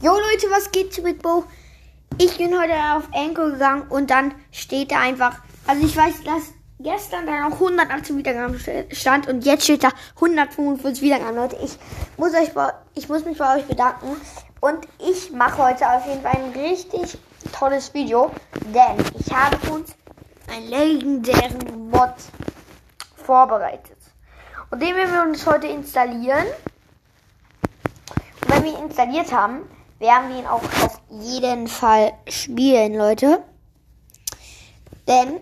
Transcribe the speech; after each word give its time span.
Jo 0.00 0.12
Leute, 0.12 0.46
was 0.50 0.70
geht 0.70 1.02
Big 1.02 1.20
Bo? 1.20 1.42
Ich 2.18 2.38
bin 2.38 2.56
heute 2.56 2.72
auf 2.94 3.08
Anchor 3.12 3.50
gegangen 3.50 3.82
und 3.88 4.10
dann 4.10 4.32
steht 4.52 4.92
da 4.92 5.00
einfach, 5.00 5.40
also 5.66 5.84
ich 5.84 5.96
weiß, 5.96 6.22
dass 6.22 6.52
gestern 6.78 7.26
da 7.26 7.48
noch 7.48 7.54
118 7.54 8.16
Wiedergaben 8.16 8.60
stand 8.92 9.26
und 9.26 9.44
jetzt 9.44 9.64
steht 9.64 9.82
da 9.82 9.88
145 10.14 11.02
Wiedergaben. 11.02 11.34
Leute, 11.34 11.56
ich 11.64 11.76
muss 12.16 12.32
euch, 12.32 12.50
ich 12.94 13.08
muss 13.08 13.24
mich 13.24 13.38
bei 13.38 13.56
euch 13.56 13.66
bedanken 13.66 14.16
und 14.60 14.86
ich 15.00 15.32
mache 15.32 15.58
heute 15.58 15.90
auf 15.90 16.06
jeden 16.06 16.22
Fall 16.22 16.36
ein 16.36 16.52
richtig 16.52 17.18
tolles 17.52 17.92
Video, 17.92 18.30
denn 18.66 19.04
ich 19.18 19.34
habe 19.34 19.56
uns 19.72 19.96
einen 20.48 20.68
legendären 20.68 21.90
Mod 21.90 22.14
vorbereitet. 23.16 23.98
Und 24.70 24.80
den 24.80 24.94
werden 24.94 25.12
wir 25.12 25.22
uns 25.22 25.44
heute 25.44 25.66
installieren. 25.66 26.46
Und 28.42 28.54
wenn 28.54 28.62
wir 28.62 28.78
ihn 28.78 28.84
installiert 28.84 29.32
haben, 29.32 29.62
werden 29.98 30.28
wir 30.28 30.38
ihn 30.38 30.46
auch 30.46 30.62
auf 30.62 31.00
jeden 31.10 31.66
Fall 31.66 32.12
spielen, 32.28 32.94
Leute. 32.94 33.42
Denn 35.06 35.40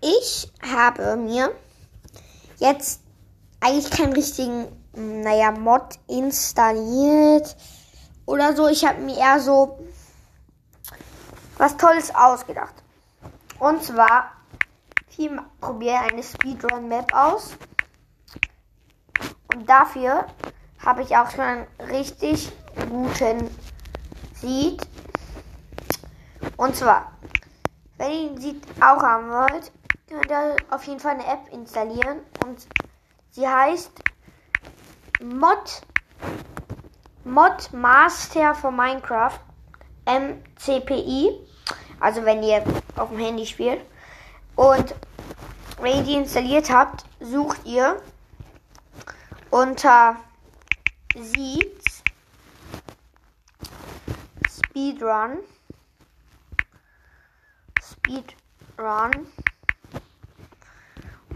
ich 0.00 0.52
habe 0.62 1.16
mir 1.16 1.52
jetzt 2.58 3.00
eigentlich 3.60 3.90
keinen 3.90 4.12
richtigen, 4.12 4.66
naja, 4.94 5.50
Mod 5.50 5.98
installiert 6.06 7.56
oder 8.26 8.54
so. 8.54 8.68
Ich 8.68 8.84
habe 8.84 9.00
mir 9.00 9.16
eher 9.16 9.40
so 9.40 9.78
was 11.56 11.76
Tolles 11.76 12.14
ausgedacht. 12.14 12.74
Und 13.58 13.82
zwar, 13.82 14.32
wir 15.16 15.44
probieren 15.60 16.04
eine 16.12 16.22
Speedrun-Map 16.22 17.12
aus. 17.12 17.56
Und 19.52 19.68
dafür 19.68 20.26
habe 20.84 21.02
ich 21.02 21.16
auch 21.16 21.30
schon 21.30 21.40
einen 21.40 21.66
richtig 21.90 22.52
guten 22.88 23.50
sieht. 24.40 24.86
Und 26.56 26.76
zwar, 26.76 27.12
wenn 27.96 28.10
ihr 28.10 28.30
ihn 28.30 28.40
sieht 28.40 28.64
auch 28.80 29.02
haben 29.02 29.30
wollt, 29.30 29.72
könnt 30.08 30.30
ihr 30.30 30.56
auf 30.70 30.84
jeden 30.84 31.00
Fall 31.00 31.14
eine 31.14 31.26
App 31.26 31.52
installieren. 31.52 32.20
Und 32.44 32.66
sie 33.30 33.46
heißt 33.46 33.92
Mod, 35.22 35.82
Mod 37.24 37.72
Master 37.72 38.54
for 38.54 38.70
Minecraft 38.70 39.38
MCPI. 40.06 41.32
Also 42.00 42.24
wenn 42.24 42.42
ihr 42.42 42.62
auf 42.96 43.10
dem 43.10 43.18
Handy 43.18 43.46
spielt. 43.46 43.80
Und 44.56 44.94
wenn 45.80 45.98
ihr 45.98 46.02
die 46.02 46.14
installiert 46.14 46.70
habt, 46.70 47.04
sucht 47.20 47.64
ihr 47.64 48.00
unter 49.50 50.16
Sieht 51.16 51.77
Speedrun. 54.78 55.38
Speedrun. 57.82 59.26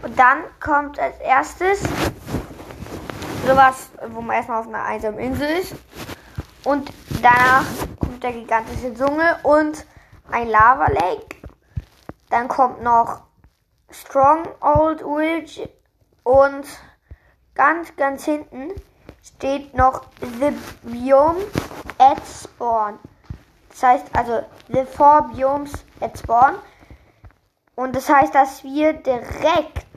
Und 0.01 0.17
dann 0.17 0.43
kommt 0.61 0.97
als 0.97 1.19
erstes 1.19 1.83
sowas, 3.45 3.89
wo 4.07 4.21
man 4.21 4.37
erstmal 4.37 4.61
auf 4.61 4.67
einer 4.67 4.83
einsamen 4.83 5.19
Insel 5.19 5.49
ist. 5.57 5.75
Und 6.63 6.89
danach 7.21 7.65
kommt 7.99 8.23
der 8.23 8.31
gigantische 8.31 8.93
Dschungel 8.93 9.35
und 9.43 9.85
ein 10.31 10.47
Lava 10.47 10.87
Lake. 10.87 11.35
Dann 12.29 12.47
kommt 12.47 12.81
noch 12.81 13.23
Strong 13.91 14.47
Old 14.61 15.01
Village 15.01 15.69
und 16.23 16.65
ganz, 17.55 17.93
ganz 17.97 18.23
hinten 18.23 18.71
steht 19.21 19.73
noch 19.73 20.05
The 20.21 20.53
Biome 20.83 21.43
at 21.97 22.21
Spawn. 22.25 22.99
Das 23.73 23.83
heißt 23.83 24.05
also 24.13 24.43
the 24.69 24.85
four 24.85 25.29
biomes 25.33 25.71
at 25.99 26.17
spawn. 26.17 26.55
Und 27.75 27.95
das 27.95 28.07
heißt, 28.07 28.33
dass 28.33 28.63
wir 28.63 28.93
direkt 28.93 29.87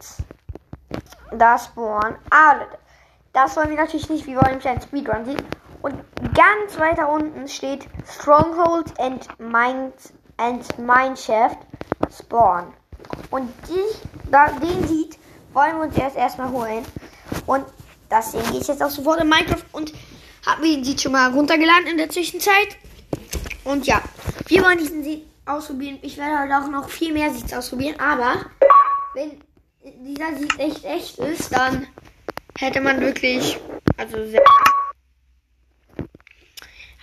da 1.31 1.59
spawnen. 1.59 2.16
Aber 2.31 2.66
das 3.32 3.54
wollen 3.56 3.69
wir 3.69 3.76
natürlich 3.76 4.09
nicht. 4.09 4.26
Wir 4.26 4.36
wollen 4.36 4.48
nämlich 4.48 4.69
einen 4.69 4.81
Speedrun 4.81 5.25
sehen. 5.26 5.42
Und 5.82 5.94
ganz 6.34 6.78
weiter 6.78 7.09
unten 7.09 7.47
steht 7.48 7.86
Stronghold 8.06 8.98
and 8.98 9.28
Mind 9.38 9.94
and 10.38 10.78
Mineshaft 10.78 11.59
Spawn. 12.10 12.72
Und 13.31 13.53
die, 13.69 14.31
da, 14.31 14.48
den 14.53 14.88
sieht, 14.88 15.19
wollen 15.53 15.76
wir 15.76 15.84
uns 15.84 15.98
erst 15.98 16.16
erstmal 16.16 16.50
holen. 16.50 16.84
Und 17.44 17.65
deswegen 18.10 18.50
gehe 18.53 18.60
ich 18.60 18.69
jetzt 18.69 18.82
auch 18.82 18.91
sofort 18.91 19.20
in 19.20 19.28
Minecraft 19.28 19.65
und 19.72 19.92
habe 20.47 20.62
mir 20.62 20.76
den 20.76 20.84
Seed 20.84 21.03
schon 21.03 21.12
mal 21.12 21.31
runtergeladen 21.31 21.88
in 21.88 21.98
der 21.98 22.09
Zwischenzeit. 22.09 22.78
Und 23.66 23.84
ja, 23.84 24.00
wir 24.47 24.62
wollen 24.62 24.78
diesen 24.78 25.03
Seed 25.03 25.27
ausprobieren. 25.44 25.99
Ich 26.03 26.16
werde 26.16 26.38
heute 26.38 26.56
auch 26.56 26.71
noch 26.71 26.88
viel 26.88 27.12
mehr 27.12 27.34
Seeds 27.34 27.53
ausprobieren. 27.53 27.99
Aber 27.99 28.47
wenn 29.15 29.41
dieser 29.82 30.37
Seed 30.37 30.59
echt 30.60 30.84
echt 30.84 31.19
ist, 31.19 31.53
dann 31.53 31.88
hätte 32.56 32.81
man 32.81 33.00
wirklich, 33.00 33.59
also 33.97 34.25
sehr. 34.25 34.43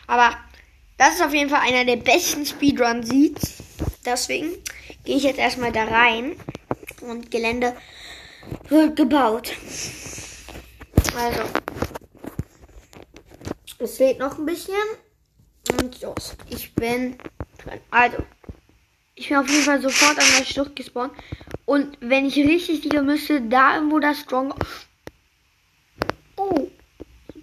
Aber 0.07 0.37
das 0.97 1.15
ist 1.15 1.21
auf 1.21 1.33
jeden 1.33 1.49
Fall 1.49 1.67
einer 1.67 1.83
der 1.83 1.97
besten 1.97 2.45
Speedrun-Seeds. 2.45 3.63
Deswegen 4.05 4.53
gehe 5.03 5.17
ich 5.17 5.23
jetzt 5.23 5.39
erstmal 5.39 5.73
da 5.73 5.83
rein. 5.83 6.37
Und 7.01 7.29
Gelände 7.29 7.75
wird 8.69 8.95
gebaut. 8.95 9.51
Also. 11.13 11.41
Es 13.79 13.97
fehlt 13.97 14.19
noch 14.19 14.37
ein 14.37 14.45
bisschen. 14.45 14.75
Und 15.71 16.01
los. 16.01 16.35
Ich 16.49 16.73
bin 16.75 17.17
drin. 17.57 17.79
Also. 17.91 18.17
Ich 19.15 19.29
bin 19.29 19.37
auf 19.37 19.47
jeden 19.47 19.63
Fall 19.63 19.81
sofort 19.81 20.17
an 20.17 20.25
der 20.39 20.45
Schlucht 20.45 20.75
gespawnt. 20.75 21.13
Und 21.65 21.97
wenn 22.01 22.25
ich 22.25 22.35
richtig 22.35 22.83
liege, 22.83 23.01
müsste 23.01 23.41
da 23.41 23.75
irgendwo 23.75 23.99
das 23.99 24.21
Stronghold. 24.21 24.65
Oh. 26.35 26.67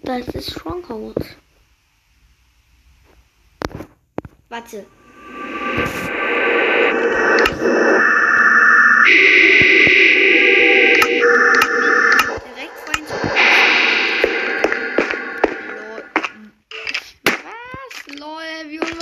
Das 0.03 0.27
ist 0.29 0.51
Stronghold. 0.51 1.37
Warte. 4.49 4.85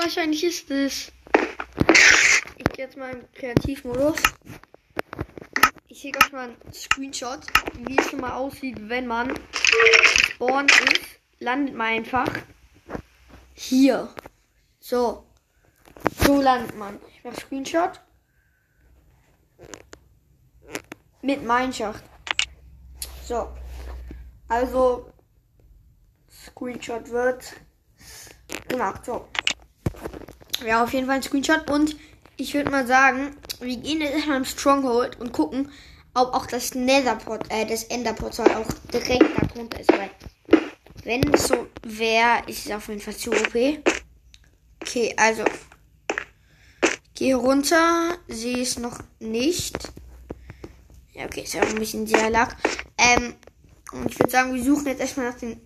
Wahrscheinlich 0.09 0.43
ist 0.43 0.71
es. 0.71 1.11
Ich 2.57 2.65
gehe 2.73 2.85
jetzt 2.85 2.97
mal 2.97 3.11
in 3.11 3.31
Kreativmodus. 3.33 4.21
Ich 5.87 5.99
schicke 6.01 6.19
euch 6.19 6.31
mal 6.31 6.49
einen 6.49 6.73
Screenshot, 6.73 7.39
wie 7.85 7.97
es 7.97 8.09
schon 8.09 8.21
mal 8.21 8.33
aussieht, 8.33 8.77
wenn 8.89 9.07
man 9.07 9.33
spawn 9.53 10.65
ist. 10.65 11.19
Landet 11.39 11.75
man 11.75 11.87
einfach 11.87 12.27
hier. 13.53 14.13
So. 14.79 15.25
So 16.25 16.41
landet 16.41 16.75
man. 16.75 16.99
Ich 17.13 17.23
mache 17.23 17.39
Screenshot. 17.39 18.01
Mit 21.21 21.43
Mineshaft. 21.43 22.03
So. 23.25 23.55
Also. 24.47 25.13
Screenshot 26.29 27.09
wird 27.09 27.53
gemacht. 28.69 29.05
So. 29.05 29.27
Ja, 30.65 30.83
auf 30.83 30.93
jeden 30.93 31.07
Fall 31.07 31.17
ein 31.17 31.23
Screenshot. 31.23 31.69
Und 31.69 31.95
ich 32.37 32.53
würde 32.53 32.71
mal 32.71 32.87
sagen, 32.87 33.35
wir 33.59 33.75
gehen 33.77 34.01
jetzt 34.01 34.15
erstmal 34.15 34.37
im 34.37 34.45
Stronghold 34.45 35.19
und 35.19 35.33
gucken, 35.33 35.71
ob 36.13 36.33
auch 36.33 36.45
das 36.45 36.73
Netherport, 36.75 37.45
äh, 37.49 37.65
das 37.65 37.83
Enderportal 37.85 38.55
auch 38.55 38.67
direkt 38.93 39.25
darunter 39.37 39.79
ist. 39.79 39.91
Weil, 39.91 40.09
wenn 41.03 41.33
es 41.33 41.47
so 41.47 41.67
wäre, 41.83 42.43
ist 42.47 42.65
es 42.65 42.71
auf 42.71 42.87
jeden 42.87 43.01
Fall 43.01 43.15
zu 43.15 43.31
OP. 43.31 43.55
Okay, 44.81 45.13
also. 45.17 45.43
Gehe 47.15 47.35
runter, 47.35 48.17
sehe 48.29 48.61
es 48.61 48.79
noch 48.79 48.97
nicht. 49.19 49.77
Ja, 51.11 51.25
okay, 51.25 51.41
ist 51.41 51.53
ja 51.53 51.63
auch 51.63 51.67
ein 51.67 51.75
bisschen 51.75 52.07
sehr 52.07 52.29
lag. 52.29 52.55
Ähm, 52.97 53.35
und 53.91 54.09
ich 54.09 54.19
würde 54.19 54.31
sagen, 54.31 54.53
wir 54.53 54.63
suchen 54.63 54.85
jetzt 54.87 55.01
erstmal 55.01 55.31
nach 55.31 55.37
dem 55.37 55.59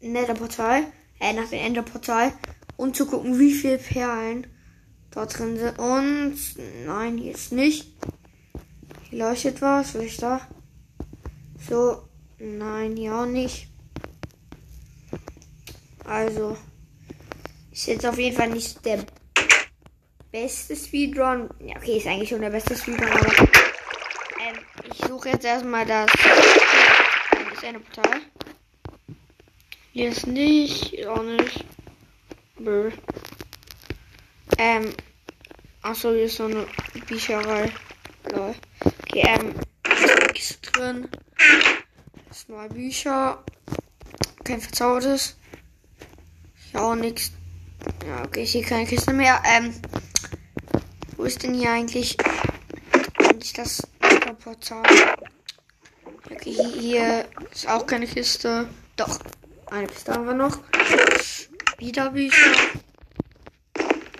Netherportal, 0.00 0.84
äh, 1.20 1.32
nach 1.32 1.48
dem 1.48 1.60
Enderportal 1.60 2.32
und 2.76 2.96
zu 2.96 3.06
gucken, 3.06 3.38
wie 3.38 3.52
viele 3.52 3.78
Perlen 3.78 4.46
dort 5.10 5.38
drin 5.38 5.56
sind. 5.56 5.78
Und 5.78 6.38
nein, 6.86 7.18
hier 7.18 7.34
ist 7.34 7.52
nicht. 7.52 7.92
Hier 9.08 9.18
leuchtet 9.18 9.60
was. 9.60 9.94
Was 9.94 10.02
ist 10.02 10.22
da? 10.22 10.40
So, 11.68 12.08
nein, 12.38 12.96
hier 12.96 13.14
auch 13.14 13.26
nicht. 13.26 13.68
Also, 16.04 16.56
ist 17.70 17.86
jetzt 17.86 18.06
auf 18.06 18.18
jeden 18.18 18.36
Fall 18.36 18.48
nicht 18.48 18.84
der 18.84 19.04
beste 20.32 20.74
Speedrun. 20.74 21.50
Ja, 21.60 21.76
okay, 21.76 21.98
ist 21.98 22.06
eigentlich 22.06 22.28
schon 22.28 22.40
der 22.40 22.50
beste 22.50 22.76
Speedrun, 22.76 23.08
aber 23.08 23.32
ähm, 23.38 24.58
ich 24.90 25.06
suche 25.06 25.30
jetzt 25.30 25.44
erstmal 25.44 25.86
das, 25.86 26.10
das 27.54 27.64
eine 27.64 27.80
Portal. 27.80 28.20
Hier 29.92 30.10
ist 30.10 30.26
nicht, 30.26 31.04
auch 31.08 31.22
nicht. 31.22 31.64
Bö. 32.58 32.92
Ähm. 34.56 34.94
Achso, 35.82 36.12
hier 36.12 36.24
ist 36.24 36.36
so 36.36 36.44
eine 36.44 36.64
Bücherei. 37.08 37.72
Lol. 38.30 38.54
Okay, 38.84 39.24
ähm. 39.26 39.54
Nichts 40.32 40.60
drin. 40.60 41.08
Ist 42.30 42.48
mal 42.48 42.68
Bücher. 42.68 43.42
Kein 44.44 44.60
verzaubertes. 44.60 45.36
Ja, 46.72 46.82
auch 46.82 46.94
nichts. 46.94 47.32
Ja, 48.06 48.24
okay, 48.24 48.44
ich 48.44 48.52
sehe 48.52 48.62
keine 48.62 48.86
Kiste 48.86 49.12
mehr. 49.12 49.42
Ähm. 49.44 49.74
Wo 51.16 51.24
ist 51.24 51.42
denn 51.42 51.54
hier 51.54 51.72
eigentlich, 51.72 52.16
eigentlich 53.18 53.52
das 53.54 53.82
Portal? 54.44 54.84
Okay, 56.32 56.52
hier, 56.52 56.68
hier 56.80 57.28
ist 57.50 57.68
auch 57.68 57.84
keine 57.86 58.06
Kiste. 58.06 58.68
Doch, 58.96 59.18
eine 59.70 59.86
Kiste 59.86 60.12
haben 60.12 60.26
wir 60.26 60.34
noch. 60.34 60.58
Wieder 61.78 62.10
Bücher. 62.10 62.50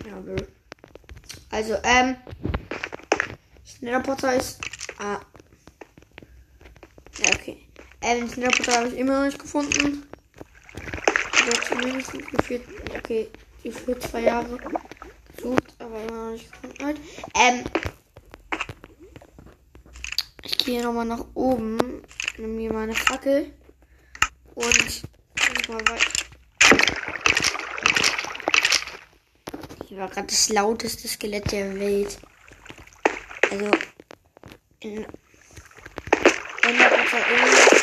Ja, 0.07 0.23
also, 1.51 1.77
ähm. 1.83 2.17
Snapportal 3.67 4.37
ist. 4.37 4.61
Ah. 4.99 5.21
Ja, 7.19 7.31
okay. 7.35 7.67
Ähm, 8.03 8.29
Snapportal 8.29 8.75
habe 8.77 8.89
ich 8.89 8.99
immer 8.99 9.19
noch 9.19 9.27
nicht 9.27 9.39
gefunden. 9.39 10.07
Oder 11.43 11.61
zumindest 11.63 12.13
gefühlt. 12.13 12.63
Okay, 12.97 13.29
gefühlt 13.63 14.03
zwei 14.03 14.23
Jahre 14.23 14.59
gesucht, 15.37 15.75
aber 15.79 16.03
immer 16.03 16.25
noch 16.25 16.33
nicht 16.33 16.51
gefunden 16.53 16.85
halt. 16.85 17.01
Ähm. 17.35 17.65
Ich 20.45 20.59
gehe 20.59 20.83
nochmal 20.83 21.07
nach 21.07 21.27
oben. 21.35 22.03
Nehme 22.39 22.55
mir 22.55 22.73
meine 22.73 22.95
Fackel. 22.95 23.53
Und. 24.55 25.10
Mal 25.71 25.81
weiter. 25.83 26.11
Hier 29.87 29.99
war 29.99 30.09
gerade 30.09 30.27
das 30.27 30.49
lauteste 30.49 31.07
Skelett 31.07 31.53
der 31.53 31.79
Welt. 31.79 32.19
Also. 33.53 33.71
In. 34.81 35.07
Wenn 36.63 36.79
da 36.79 36.91
irgendwas. 36.91 37.81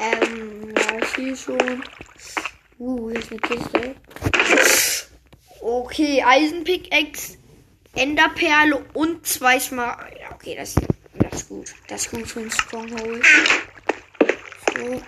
Ähm, 0.00 0.74
ja, 0.76 0.98
ich 1.00 1.08
sehe 1.08 1.36
schon. 1.36 1.84
Uh, 2.80 3.10
hier 3.10 3.20
ist 3.20 3.30
eine 3.30 3.40
Kiste. 3.40 3.94
Okay, 5.60 6.24
Eisenpickaxe, 6.24 7.38
Enderperle 7.94 8.84
und 8.94 9.24
zwei 9.26 9.60
Smart. 9.60 10.12
Ja, 10.20 10.32
okay, 10.32 10.56
das, 10.56 10.74
das 11.14 11.42
ist 11.42 11.48
gut. 11.48 11.74
Das 11.86 12.02
ist 12.02 12.10
gut 12.10 12.26
für 12.26 12.40
ein 12.40 12.50
Stronghold. 12.50 13.24
So. 14.76 15.02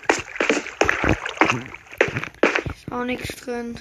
Ist 2.70 2.90
auch 2.90 3.04
nichts 3.04 3.36
drin. 3.36 3.78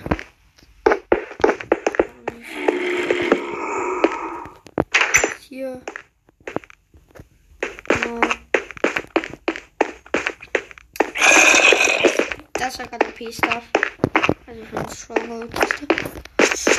Hier. 5.48 5.82
No. 8.04 8.20
Das 12.54 12.80
war 12.80 12.88
gerade 12.88 13.08
OP-Stuff. 13.08 13.64
Also 14.46 14.62
eine 14.76 14.94
Stronghold-Kiste. 14.94 15.88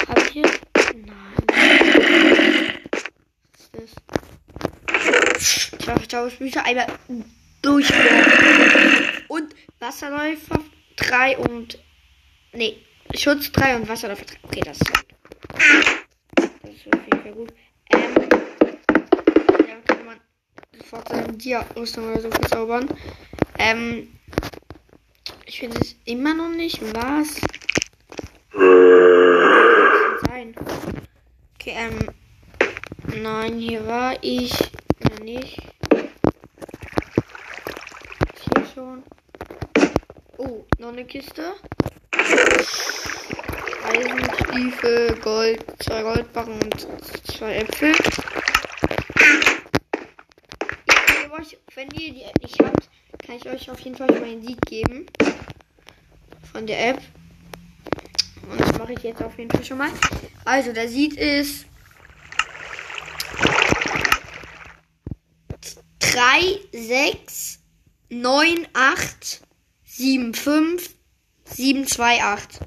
Hab 0.07 0.19
ich 0.19 0.29
hier? 0.33 0.51
Nein. 1.07 1.47
Was 3.53 3.63
ist 3.63 3.73
das? 3.73 5.71
Ich 5.73 5.79
glaube, 5.79 6.01
ich 6.03 6.09
glaube, 6.09 6.29
ich 6.29 6.41
muss 6.41 6.57
einmal 6.59 6.87
durchbohren. 7.63 8.78
Wasserläufer 9.89 10.61
3 10.97 11.39
und. 11.39 11.79
Nee, 12.53 12.77
Schutz 13.15 13.51
3 13.53 13.77
und 13.77 13.89
Wasserläufer 13.89 14.27
3. 14.27 14.37
Okay, 14.43 14.61
das 14.63 14.77
ist 14.77 14.93
gut. 14.93 15.07
Das 16.37 16.45
ist 16.75 16.95
auf 16.95 17.01
jeden 17.07 17.23
Fall 17.23 17.33
gut. 17.33 17.55
Ähm. 17.95 18.15
Ja, 19.67 19.77
kann 19.87 20.05
man 20.05 20.21
sofort 20.77 21.09
seine 21.09 21.33
Dia-Rüstung 21.33 22.11
oder 22.11 22.21
so 22.21 22.31
verzaubern. 22.31 22.87
Ähm. 23.59 24.09
Ich 25.47 25.59
finde 25.59 25.79
es 25.81 25.97
immer 26.05 26.35
noch 26.35 26.51
nicht. 26.51 26.83
Was? 26.95 27.41
Sein? 30.27 30.55
Okay, 31.55 31.75
ähm. 31.75 32.11
Nein, 33.23 33.59
hier 33.59 33.87
war 33.87 34.17
ich. 34.21 34.53
Ja, 34.53 35.25
nicht. 35.25 35.63
Hier 38.55 38.67
schon. 38.75 39.03
Oh, 40.41 40.65
noch 40.79 40.93
eine 40.93 40.98
Kiste. 41.09 41.55
Eisenstiefel, 43.85 45.17
Gold, 45.21 45.65
zwei 45.81 46.03
Goldbarren 46.03 46.63
und 46.63 46.87
zwei 47.27 47.57
Äpfel. 47.57 47.95
Wenn 51.79 51.93
ihr 51.93 52.13
die 52.13 52.23
App 52.23 52.43
nicht 52.43 52.61
habt, 52.61 52.89
kann 53.25 53.37
ich 53.37 53.49
euch 53.49 53.71
auf 53.71 53.79
jeden 53.79 53.97
Fall 53.97 54.09
meinen 54.21 54.43
Sieg 54.43 54.61
geben. 54.63 55.07
Von 56.53 56.67
der 56.67 56.89
App. 56.89 57.01
Und 58.51 58.61
das 58.61 58.77
mache 58.77 58.95
ich 58.95 59.03
jetzt 59.05 59.23
auf 59.23 59.39
jeden 59.39 59.49
Fall 59.49 59.65
schon 59.65 59.79
mal. 59.79 59.91
Also, 60.45 60.73
der 60.73 60.89
Sieg 60.89 61.17
ist 61.17 61.67
3, 66.01 66.59
6, 66.73 67.61
9, 68.09 68.67
8, 68.73 69.43
7, 69.85 70.35
5, 70.35 70.97
7, 71.49 71.87
2, 71.87 72.23
8. 72.23 72.61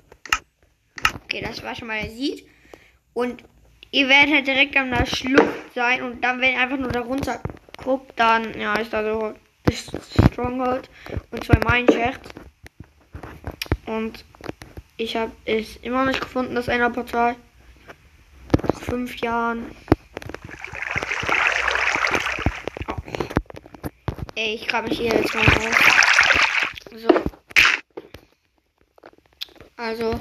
Okay, 1.23 1.41
das 1.41 1.63
war 1.63 1.75
schon 1.75 1.87
mal 1.87 2.01
der 2.01 2.11
Sieg. 2.11 2.47
Und 3.13 3.43
ihr 3.91 4.07
werdet 4.09 4.33
halt 4.33 4.47
direkt 4.47 4.75
an 4.77 4.91
der 4.91 5.05
Schlucht 5.05 5.73
sein. 5.75 6.01
Und 6.03 6.21
dann, 6.21 6.41
wenn 6.41 6.53
ihr 6.53 6.59
einfach 6.59 6.77
nur 6.77 6.91
darunter 6.91 7.41
guckt, 7.77 8.13
dann, 8.15 8.59
ja, 8.59 8.75
ist 8.75 8.93
da 8.93 9.03
so 9.03 9.33
das 9.63 9.91
Stronghold 10.31 10.89
und 11.31 11.43
zwei 11.43 11.59
Mineshaft. 11.59 12.21
Und 13.85 14.25
ich 14.97 15.15
habe 15.15 15.31
es 15.45 15.77
immer 15.77 16.05
nicht 16.05 16.21
gefunden, 16.21 16.55
das 16.55 16.67
Enderportal. 16.67 17.35
Nach 18.67 18.81
fünf 18.81 19.15
Jahren. 19.17 19.71
Oh. 22.87 22.95
Ich 24.35 24.67
kann 24.67 24.85
mich 24.85 24.99
hier 24.99 25.13
jetzt 25.13 25.33
mal 25.33 25.43
raus. 25.43 25.75
So. 26.95 27.23
Also. 29.81 30.15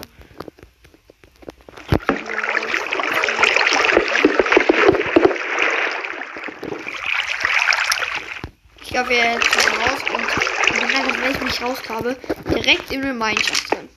Ich 8.80 8.88
glaube, 8.88 9.10
wir 9.10 9.16
jetzt 9.18 9.56
raus 9.56 10.00
und 10.14 10.72
bin 10.72 10.96
einfach, 10.96 11.22
wenn 11.22 11.30
ich 11.32 11.40
mich 11.42 11.62
rauskabe, 11.62 12.16
direkt 12.48 12.90
in 12.90 13.02
der 13.02 13.10
Gemeinschaft 13.10 13.70
drin. 13.70 13.88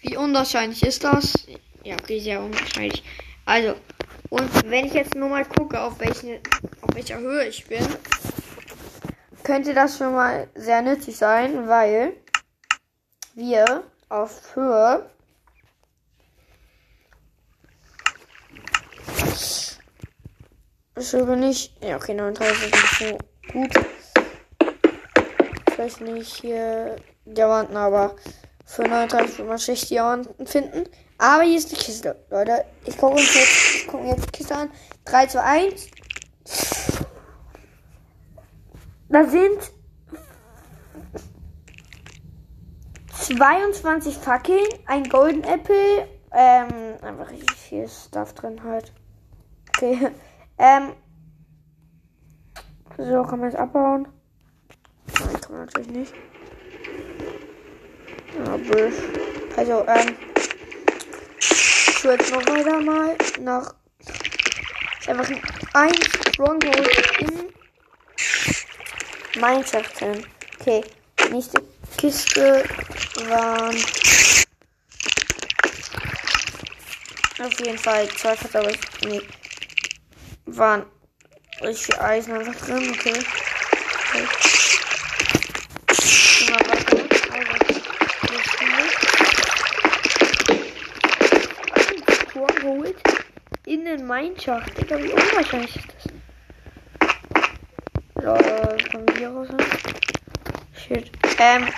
Wie 0.00 0.16
unwahrscheinlich 0.16 0.82
ist 0.84 1.04
das? 1.04 1.34
Ja, 1.84 1.96
okay, 1.96 2.18
sehr 2.18 2.40
unwahrscheinlich. 2.40 3.04
Also, 3.44 3.74
und 4.30 4.70
wenn 4.70 4.86
ich 4.86 4.94
jetzt 4.94 5.16
nur 5.16 5.28
mal 5.28 5.44
gucke, 5.44 5.82
auf, 5.82 6.00
welche, 6.00 6.40
auf 6.80 6.94
welcher 6.94 7.18
Höhe 7.18 7.46
ich 7.46 7.66
bin, 7.66 7.86
könnte 9.42 9.74
das 9.74 9.98
schon 9.98 10.14
mal 10.14 10.48
sehr 10.54 10.80
nützlich 10.80 11.18
sein, 11.18 11.68
weil 11.68 12.14
wir 13.34 13.84
auf 14.08 14.54
Höhe 14.54 15.08
so 21.00 21.24
bin 21.24 21.42
ich. 21.42 21.74
Ja, 21.80 21.96
okay, 21.96 22.14
39 22.14 22.72
ist 22.72 22.98
so 22.98 23.18
gut. 23.52 23.72
Vielleicht 25.72 26.00
nicht 26.00 26.34
hier 26.40 26.96
Diamanten, 27.24 27.76
aber 27.76 28.16
für 28.64 28.82
39 28.82 29.38
wird 29.38 29.48
man 29.48 29.58
schlecht 29.58 29.90
Diamanten 29.90 30.46
finden. 30.46 30.84
Aber 31.18 31.42
hier 31.42 31.58
ist 31.58 31.70
die 31.70 31.76
Kiste, 31.76 32.16
Leute. 32.30 32.64
Ich 32.84 32.96
gucke 32.96 33.14
uns 33.14 33.34
jetzt, 33.34 33.74
ich 33.76 33.86
gucke 33.86 34.04
mir 34.04 34.10
jetzt 34.10 34.26
die 34.26 34.38
Kiste 34.38 34.54
an. 34.54 34.70
3, 35.04 35.26
2, 35.26 35.40
1. 35.40 35.86
Da 39.08 39.24
sind 39.24 39.58
22 43.36 44.16
Fackeln, 44.16 44.66
ein 44.86 45.04
Golden 45.04 45.44
Apple, 45.44 46.08
ähm, 46.32 46.96
einfach 47.02 47.30
richtig 47.30 47.56
viel 47.56 47.86
Stuff 47.86 48.32
drin 48.34 48.62
halt. 48.64 48.92
Okay. 49.68 50.10
Ähm. 50.60 50.92
So, 52.96 53.22
kann 53.22 53.38
man 53.38 53.48
jetzt 53.48 53.60
abbauen? 53.60 54.08
Nein, 55.20 55.40
kann 55.40 55.52
man 55.52 55.66
natürlich 55.66 55.88
nicht. 55.88 56.12
Blöd. 58.66 58.92
Also, 59.56 59.86
ähm. 59.86 60.16
Ich 61.38 62.02
will 62.02 62.10
jetzt 62.10 62.32
noch 62.32 62.44
weiter 62.44 62.80
mal 62.80 63.16
nach. 63.40 63.72
Einfach 65.06 65.30
ein 65.74 65.94
Stronghold 66.32 67.20
in 67.20 67.52
Minecraft. 69.40 70.24
Okay, 70.60 70.82
nächste 71.30 71.62
Kiste 71.98 72.64
waren 73.28 73.74
auf 77.40 77.60
jeden 77.60 77.78
Fall 77.78 78.08
zwei 78.10 78.36
Verteidiger. 78.36 78.78
Nee. 79.04 79.20
Waren 80.46 80.86
richtig 81.60 82.00
Eisen 82.00 82.34
einfach 82.34 82.54
drin, 82.66 82.90
okay. 82.90 83.12
okay. 84.14 84.26
Also, 91.72 92.46
geholt. 92.60 92.96
In 93.66 93.84
den 93.84 94.06
Mineschacht. 94.06 94.78
Digga, 94.78 94.98
wie 94.98 95.10
unwahrscheinlich 95.10 95.76
ist 95.76 95.88
das? 95.94 96.06
Lol, 98.24 98.78
vom 98.90 99.04
Virus. 99.16 99.48
Shit. 99.48 99.77
Ähm. 101.40 101.68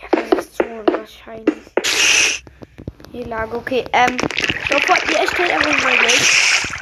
Ja, 0.00 0.08
das 0.12 0.44
ist 0.44 0.56
so 0.56 0.64
unwahrscheinlich. 0.64 2.44
Die 3.12 3.24
Lage, 3.24 3.56
okay. 3.56 3.84
Ähm. 3.92 4.16
Sofort, 4.70 5.02
ihr 5.10 5.28
stellt 5.28 5.50
einfach 5.50 5.82
mal 5.82 6.00
weg. 6.00 6.20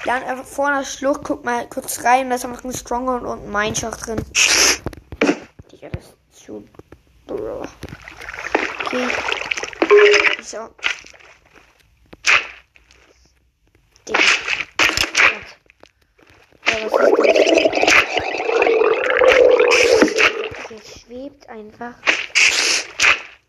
Dann 0.05 0.23
einfach 0.23 0.45
vor 0.45 0.69
einer 0.69 0.85
Schlucht, 0.85 1.25
guckt 1.25 1.45
mal 1.45 1.67
kurz 1.69 2.05
rein. 2.05 2.29
Da 2.29 2.37
ist 2.37 2.45
einfach 2.45 2.65
ein 2.65 2.73
Stronghold 2.73 3.25
und 3.25 3.45
ein 3.45 3.51
Mineschacht 3.51 4.07
drin. 4.07 4.25
Digga, 5.73 5.89
das 5.89 6.05
ist 6.05 6.45
zu. 6.45 6.69
Okay. 7.29 9.09
So. 10.43 10.69
Digga. 14.09 14.21
Ja, 16.67 16.77
was 16.85 16.93
ist 16.93 17.19
das? 17.19 17.41
Hier 20.69 20.83
schwebt 20.83 21.49
einfach 21.81 21.99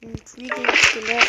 ein 0.03 0.15
Freaking 0.25 0.75
Skelett. 0.75 1.27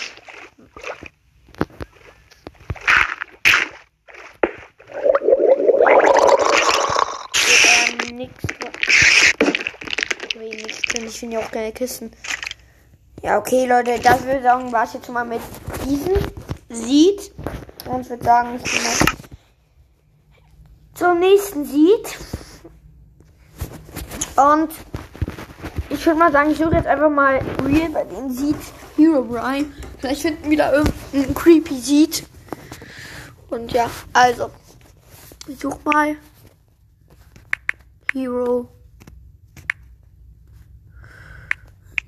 Ähm. 10.36 11.02
Ich 11.04 11.18
finde 11.18 11.36
ja 11.36 11.42
auch 11.42 11.50
keine 11.50 11.72
Kisten. 11.72 12.10
Ja, 13.22 13.38
okay, 13.38 13.66
Leute, 13.66 14.00
das 14.00 14.22
würde 14.22 14.38
ich 14.38 14.42
sagen, 14.42 14.72
war 14.72 14.84
es 14.84 14.94
jetzt 14.94 15.08
mal 15.08 15.24
mit 15.24 15.40
diesem 15.84 16.16
Seed. 16.68 17.32
Und 17.86 18.00
ich 18.02 18.10
würde 18.10 18.24
sagen, 18.24 18.56
ich 18.56 18.64
gehe 18.64 18.82
mal 18.82 18.96
zum 20.94 21.18
nächsten 21.20 21.64
Seed. 21.64 22.18
Und 24.36 24.72
ich 26.02 26.06
würde 26.06 26.18
mal 26.18 26.32
sagen, 26.32 26.50
ich 26.50 26.58
suche 26.58 26.74
jetzt 26.74 26.88
einfach 26.88 27.08
mal 27.08 27.40
Real 27.64 27.88
bei 27.90 28.02
den 28.02 28.28
Seeds 28.28 28.72
Hero 28.96 29.22
Brian. 29.22 29.72
Vielleicht 30.00 30.22
finden 30.22 30.42
wir 30.42 30.50
wieder 30.50 30.72
irgendeinen 30.72 31.32
creepy 31.32 31.78
Seed. 31.78 32.26
Und 33.50 33.70
ja, 33.70 33.88
also. 34.12 34.50
Ich 35.46 35.60
suche 35.60 35.78
mal 35.84 36.16
Hero. 38.12 38.68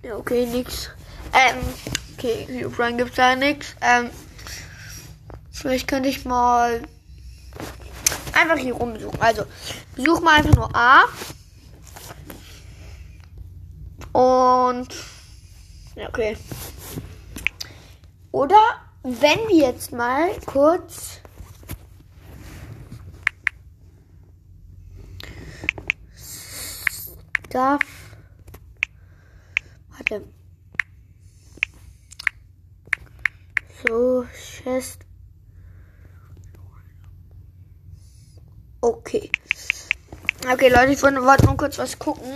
Ja, 0.03 0.17
okay, 0.17 0.45
nix. 0.47 0.91
Ähm, 1.33 1.59
okay, 2.19 2.49
Hero 2.51 2.71
Brian 2.71 2.99
gibt's 2.99 3.15
da 3.15 3.37
nix. 3.37 3.77
Ähm, 3.81 4.11
vielleicht 5.53 5.87
könnte 5.87 6.09
ich 6.09 6.25
mal 6.25 6.83
einfach 8.33 8.57
hier 8.57 8.75
rumsuchen. 8.75 9.23
Also, 9.23 9.45
besuch 9.95 10.21
mal 10.21 10.39
einfach 10.39 10.57
nur 10.57 10.75
A. 10.75 11.05
Und. 14.15 14.95
Ja, 15.97 16.09
okay. 16.09 16.37
Oder 18.31 18.61
wenn 19.03 19.49
wir 19.49 19.57
jetzt 19.57 19.91
mal 19.91 20.31
kurz. 20.47 21.21
Stuff. 27.49 27.81
Warte. 29.91 30.25
So, 33.85 34.25
Chest. 34.33 35.01
Okay. 38.81 39.31
Okay, 40.53 40.69
Leute, 40.69 40.93
ich 40.93 41.03
wollte 41.03 41.21
wollte 41.23 41.47
nur 41.47 41.57
kurz 41.57 41.79
was 41.79 41.99
gucken. 41.99 42.33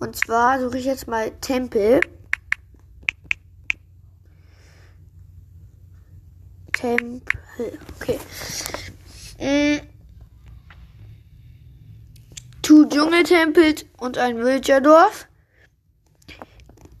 Und 0.00 0.16
zwar 0.16 0.58
suche 0.58 0.78
ich 0.78 0.86
jetzt 0.86 1.06
mal 1.06 1.30
Tempel. 1.42 2.00
Tempel. 6.72 7.78
Okay. 8.00 8.18
Mm. 9.38 9.86
Two 12.62 12.86
Dschungeltempels 12.86 13.84
und 13.98 14.16
ein 14.16 14.38
Villagerdorf. 14.38 15.26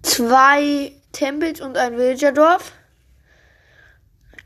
Zwei 0.02 0.92
Tempels 1.12 1.62
und 1.62 1.78
ein 1.78 1.96
Villagerdorf. 1.96 2.72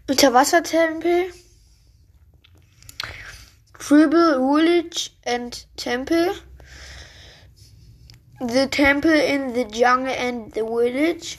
Unterwassertempel. 0.09 1.33
Tribal 3.81 4.39
Village 4.39 5.11
and 5.27 5.67
Temple. 5.77 6.35
The 8.41 8.67
temple 8.67 9.11
in 9.11 9.53
the 9.53 9.65
jungle 9.65 10.13
and 10.13 10.53
the 10.53 10.65
village. 10.65 11.39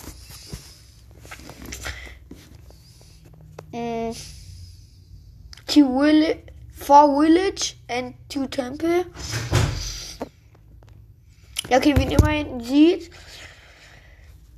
Mm. 3.73 4.31
Two 5.67 5.87
will 5.87 6.35
four 6.71 7.21
village 7.21 7.77
and 7.89 8.13
two 8.29 8.47
temple. 8.47 9.05
Okay, 11.69 11.95
wie 11.97 12.13
immer 12.13 12.63
sieht, 12.63 13.09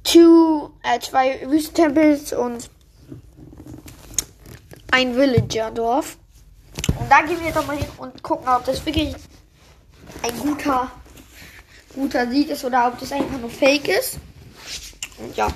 two, 0.04 0.74
äh, 0.84 1.00
zwei 1.00 1.40
Wüstentempels 1.50 2.34
und 2.34 2.70
ein 4.92 5.16
Villager-Dorf. 5.16 6.18
Und 7.00 7.10
da 7.10 7.22
gehen 7.22 7.42
wir 7.44 7.52
doch 7.52 7.66
mal 7.66 7.78
hin 7.78 7.88
und 7.98 8.22
gucken, 8.22 8.50
ob 8.50 8.66
das 8.66 8.86
wirklich 8.86 9.16
ein 10.22 10.38
guter, 10.40 10.92
guter 11.98 12.30
Sieg 12.30 12.50
ist 12.50 12.64
oder 12.64 12.88
ob 12.88 13.00
das 13.00 13.12
einfach 13.12 13.40
nur 13.40 13.50
Fake 13.50 13.88
ist. 13.88 14.20
Und 15.18 15.36
ja. 15.36 15.48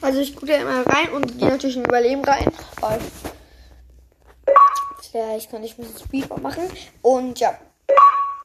Also 0.00 0.20
ich 0.20 0.34
gucke 0.34 0.46
da 0.46 0.56
immer 0.56 0.86
rein 0.86 1.10
und 1.12 1.38
gehe 1.38 1.48
natürlich 1.48 1.76
in 1.76 1.84
Überleben 1.84 2.24
rein, 2.24 2.52
weil 2.80 3.00
vielleicht 5.10 5.50
kann 5.50 5.64
ich 5.64 5.78
ein 5.78 5.84
bisschen 5.84 6.04
Speed 6.04 6.42
machen. 6.42 6.68
Und 7.02 7.40
ja. 7.40 7.58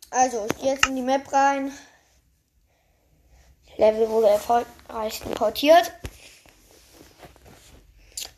Also, 0.10 0.46
ich 0.52 0.62
gehe 0.62 0.74
jetzt 0.74 0.88
in 0.88 0.96
die 0.96 1.02
Map 1.02 1.32
rein. 1.34 1.72
Level 3.78 4.08
wurde 4.10 4.30
erfolgreich 4.30 5.22
importiert. 5.26 5.92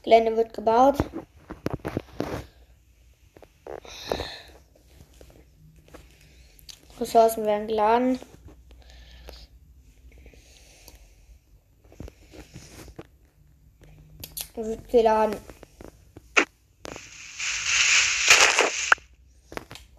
Gelände 0.03 0.38
wird 0.38 0.53
gebaut. 0.53 0.98
Ressourcen 7.00 7.46
werden 7.46 7.68
geladen. 7.68 8.20
Wird 14.56 14.88
geladen. 14.90 15.36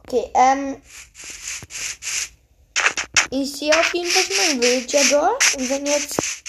Okay, 0.04 0.30
ähm. 0.34 0.80
Ich 3.30 3.52
sehe 3.56 3.78
auf 3.78 3.92
jeden 3.92 4.08
Fall 4.10 4.24
mein 4.38 4.62
Villager-Dorf. 4.62 5.56
Und 5.56 5.68
wenn 5.68 5.84
jetzt 5.84 6.42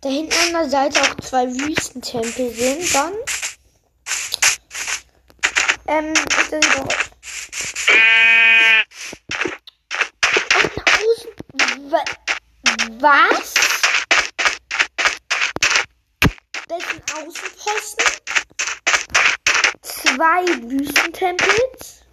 da 0.00 0.08
hinten 0.10 0.34
an 0.34 0.52
der 0.52 0.70
Seite 0.70 1.00
auch 1.02 1.16
zwei 1.24 1.46
Wüstentempel 1.46 2.54
sind, 2.54 2.94
dann 2.94 3.14
ähm, 5.88 6.12
ist 6.12 6.52
das 6.52 6.60
doch. 6.60 6.88
Ach, 10.52 10.76
nach 10.76 11.00
außen. 11.00 11.30
Wa 11.90 12.04
was? 13.00 13.54
Das 16.68 16.82
sind 16.90 17.02
Außenposten. 17.14 18.04
Zwei 20.18 20.44
Wüstentempels. 20.68 22.04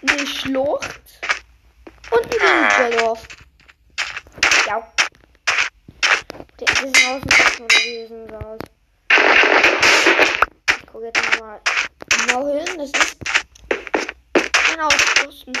Eine 0.00 0.26
Schlucht. 0.28 1.00
Und 2.12 2.24
ein 2.24 2.30
Villagerdorf. 2.30 3.26
Ja. 4.64 4.92
Der 6.60 6.68
ist 6.68 6.84
ein 6.84 7.16
Außenposten 7.16 7.66
gewesen. 7.66 8.32
Aus. 8.36 8.60
Ich 10.70 10.86
gucke 10.86 11.06
jetzt 11.06 11.32
nochmal 11.32 11.60
genau 12.08 12.46
hin. 12.46 12.78
Das 12.78 12.90
ist 12.90 13.16
ein 14.72 14.80
Außenposten. 14.82 15.52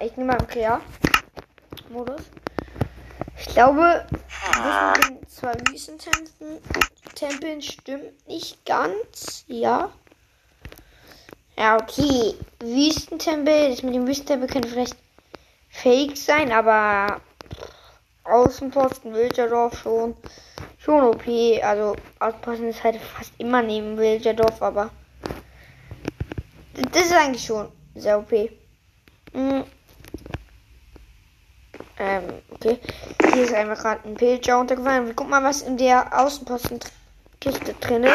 ich 0.00 0.16
nehme 0.16 0.32
mal 0.32 0.40
im 0.40 0.46
Krea-Modus. 0.48 2.22
Ich 3.36 3.46
glaube, 3.46 4.04
das 4.10 5.08
mit 5.08 5.20
den 5.20 5.28
zwei 5.28 5.52
Wüstentempeln 7.18 7.62
stimmt 7.62 8.28
nicht 8.28 8.64
ganz. 8.64 9.44
Ja. 9.48 9.90
Ja, 11.56 11.76
okay. 11.76 12.34
Wüstentempel, 12.60 13.70
das 13.70 13.82
mit 13.82 13.94
dem 13.94 14.06
Wüstentempel 14.06 14.48
könnte 14.48 14.68
vielleicht 14.68 14.96
fake 15.68 16.16
sein, 16.16 16.52
aber 16.52 17.20
Außenposten 18.22 19.14
Wilderdorf 19.14 19.80
schon. 19.80 20.16
Schon 20.78 21.02
OP. 21.02 21.26
Also 21.64 21.96
Außenposten 22.20 22.68
ist 22.68 22.84
halt 22.84 22.96
fast 23.00 23.32
immer 23.38 23.62
neben 23.62 23.98
Wilderdorf, 23.98 24.62
aber 24.62 24.90
das 26.92 27.06
ist 27.06 27.12
eigentlich 27.12 27.44
schon 27.44 27.72
sehr 27.96 28.20
OP. 28.20 28.30
Mhm. 29.32 29.64
Ähm, 31.98 32.22
okay. 32.52 32.78
Hier 33.34 33.42
ist 33.42 33.54
einfach 33.54 33.82
gerade 33.82 34.08
ein 34.08 34.14
Pilger 34.14 34.60
untergefallen. 34.60 35.12
Guck 35.16 35.28
mal, 35.28 35.42
was 35.42 35.62
in 35.62 35.76
der 35.76 36.16
Außenpostenkiste 37.38 37.74
drin 37.74 38.04
ist. 38.04 38.14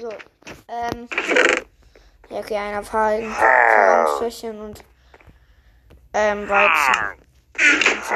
So. 0.00 0.08
Ähm. 0.68 1.08
Ja, 2.28 2.38
okay, 2.38 2.56
einer 2.56 2.82
Fallen, 2.82 3.32
Verarmstöchen 3.32 4.60
und 4.60 4.84
ähm, 6.12 6.48
Weizen. 6.48 6.94
So. 8.08 8.14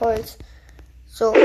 Holz. 0.00 0.38
So. 1.06 1.32
so. 1.32 1.40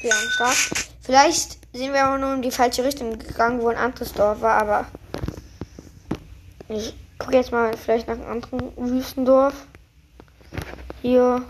Wir 0.00 0.12
am 0.12 0.30
Start. 0.30 0.56
Vielleicht 1.02 1.58
sind 1.72 1.92
wir 1.92 2.04
aber 2.04 2.18
nur 2.18 2.34
in 2.34 2.42
die 2.42 2.50
falsche 2.50 2.84
Richtung 2.84 3.18
gegangen, 3.18 3.60
wo 3.60 3.68
ein 3.68 3.76
anderes 3.76 4.12
Dorf 4.12 4.40
war, 4.40 4.60
aber 4.60 4.86
ich 6.68 6.94
gucke 7.18 7.34
jetzt 7.34 7.50
mal 7.50 7.76
vielleicht 7.76 8.06
nach 8.06 8.14
einem 8.14 8.30
anderen 8.30 8.72
Wüstendorf. 8.76 9.54
Hier. 11.02 11.44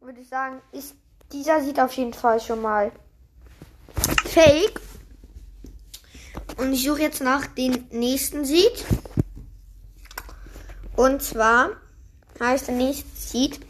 würde 0.00 0.20
ich 0.20 0.28
sagen, 0.28 0.60
ist 0.72 0.94
dieser 1.32 1.60
sieht 1.60 1.80
auf 1.80 1.92
jeden 1.94 2.12
Fall 2.12 2.40
schon 2.40 2.62
mal 2.62 2.92
fake. 4.24 4.80
Und 6.58 6.72
ich 6.72 6.84
suche 6.84 7.02
jetzt 7.02 7.20
nach 7.20 7.46
den 7.46 7.86
nächsten 7.90 8.44
Seed. 8.44 8.84
Und 10.96 11.22
zwar 11.22 11.70
heißt 12.38 12.68
der 12.68 12.74
nächste 12.74 13.08
Seed, 13.16 13.60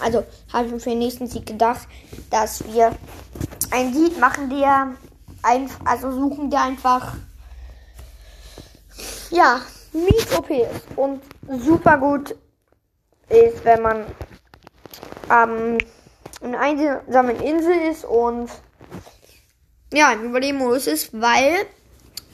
also 0.00 0.24
habe 0.52 0.66
ich 0.66 0.72
mir 0.72 0.80
für 0.80 0.90
den 0.90 0.98
nächsten 0.98 1.26
Seed 1.26 1.46
gedacht, 1.46 1.86
dass 2.30 2.64
wir 2.72 2.96
ein 3.70 3.94
Seed 3.94 4.18
machen, 4.18 4.50
der 4.50 4.96
einfach, 5.42 5.84
also 5.84 6.10
suchen, 6.10 6.50
der 6.50 6.62
einfach, 6.62 7.16
ja, 9.30 9.62
mies 9.92 10.36
OP 10.36 10.50
ist 10.50 10.86
und 10.96 11.22
super 11.48 11.98
gut 11.98 12.36
ist, 13.28 13.64
wenn 13.64 13.82
man 13.82 14.06
ähm, 15.30 15.78
in 16.40 16.54
einer 16.54 17.00
einsamen 17.06 17.40
Insel 17.40 17.90
ist 17.90 18.04
und 18.04 18.50
ja, 19.92 20.12
im 20.12 20.24
Überleben-Modus 20.24 20.86
ist, 20.86 21.20
weil 21.20 21.66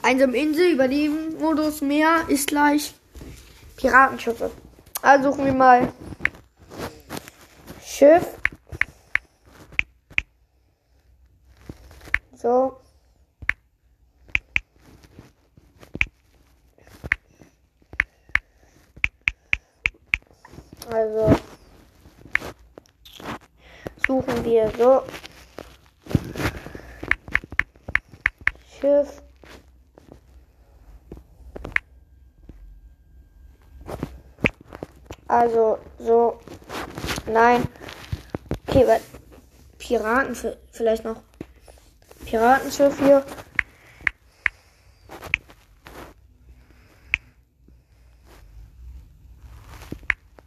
einsame 0.01 0.37
Insel, 0.37 0.71
Überleben-Modus 0.71 1.81
mehr 1.81 2.23
ist 2.27 2.47
gleich 2.47 2.93
Piratenschiffe. 3.77 4.51
Also 5.01 5.31
suchen 5.31 5.45
wir 5.45 5.53
mal 5.53 5.91
Schiff. 7.83 8.25
So. 12.35 12.77
Also 20.91 21.35
suchen 24.07 24.45
wir 24.45 24.71
so 24.77 25.03
Schiff. 28.79 29.21
Also 35.27 35.79
so. 35.99 36.39
Nein. 37.25 37.67
Okay, 38.67 38.99
Piraten 39.77 40.35
vielleicht 40.71 41.03
noch. 41.03 41.21
Piratenschiff 42.25 42.99
hier. 42.99 43.25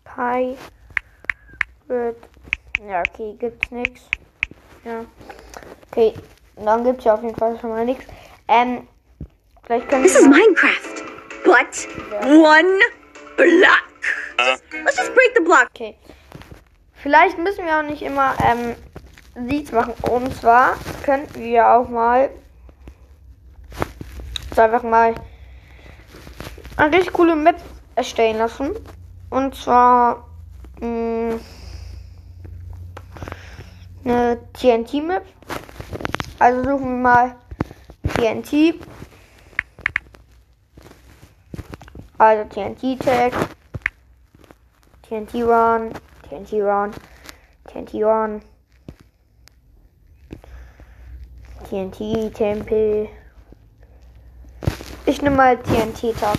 Pi 0.04 0.56
wird. 1.86 2.16
Ja, 2.90 3.04
okay, 3.08 3.36
gibt's 3.38 3.70
nichts. 3.70 4.00
Ja. 4.84 5.04
Okay, 5.92 6.12
dann 6.56 6.82
gibt's 6.82 7.04
ja 7.04 7.14
auf 7.14 7.22
jeden 7.22 7.36
Fall 7.36 7.56
schon 7.60 7.70
mal 7.70 7.84
nichts. 7.84 8.04
Ähm, 8.48 8.88
vielleicht 9.62 9.88
können 9.88 10.02
This 10.02 10.16
is 10.16 10.26
Minecraft, 10.26 11.04
but 11.44 11.86
one 12.24 12.80
block. 13.36 13.84
Let's 14.72 14.96
just 14.96 15.14
break 15.14 15.36
the 15.36 15.44
block. 15.44 15.68
Okay. 15.72 15.96
Vielleicht 16.94 17.38
müssen 17.38 17.64
wir 17.64 17.78
auch 17.78 17.84
nicht 17.84 18.02
immer 18.02 18.34
ähm, 18.44 18.74
Seeds 19.48 19.70
machen. 19.70 19.94
Und 20.10 20.34
zwar 20.34 20.76
könnten 21.04 21.38
wir 21.38 21.68
auch 21.68 21.88
mal 21.88 22.28
einfach 24.56 24.82
mal 24.82 25.14
eine 26.76 26.96
richtig 26.96 27.12
coole 27.12 27.36
Map 27.36 27.56
erstellen 27.94 28.38
lassen. 28.38 28.72
Und 29.30 29.54
zwar 29.54 30.26
mh, 30.80 31.38
eine 34.04 34.38
TNT-Map. 34.52 35.24
Also 36.38 36.62
suchen 36.62 36.84
wir 36.84 37.02
mal 37.02 37.36
TNT. 38.14 38.74
Also 42.18 42.44
TNT-Tag. 42.48 43.32
TNT 45.02 45.34
Run. 45.42 45.90
TNT 46.28 46.52
Run. 46.62 46.92
TNT 47.64 47.94
Run. 48.04 48.42
TNT 51.68 52.32
Tempel. 52.34 53.08
Ich 55.06 55.22
nehme 55.22 55.36
mal 55.36 55.58
TNT 55.58 56.18
Tag. 56.18 56.36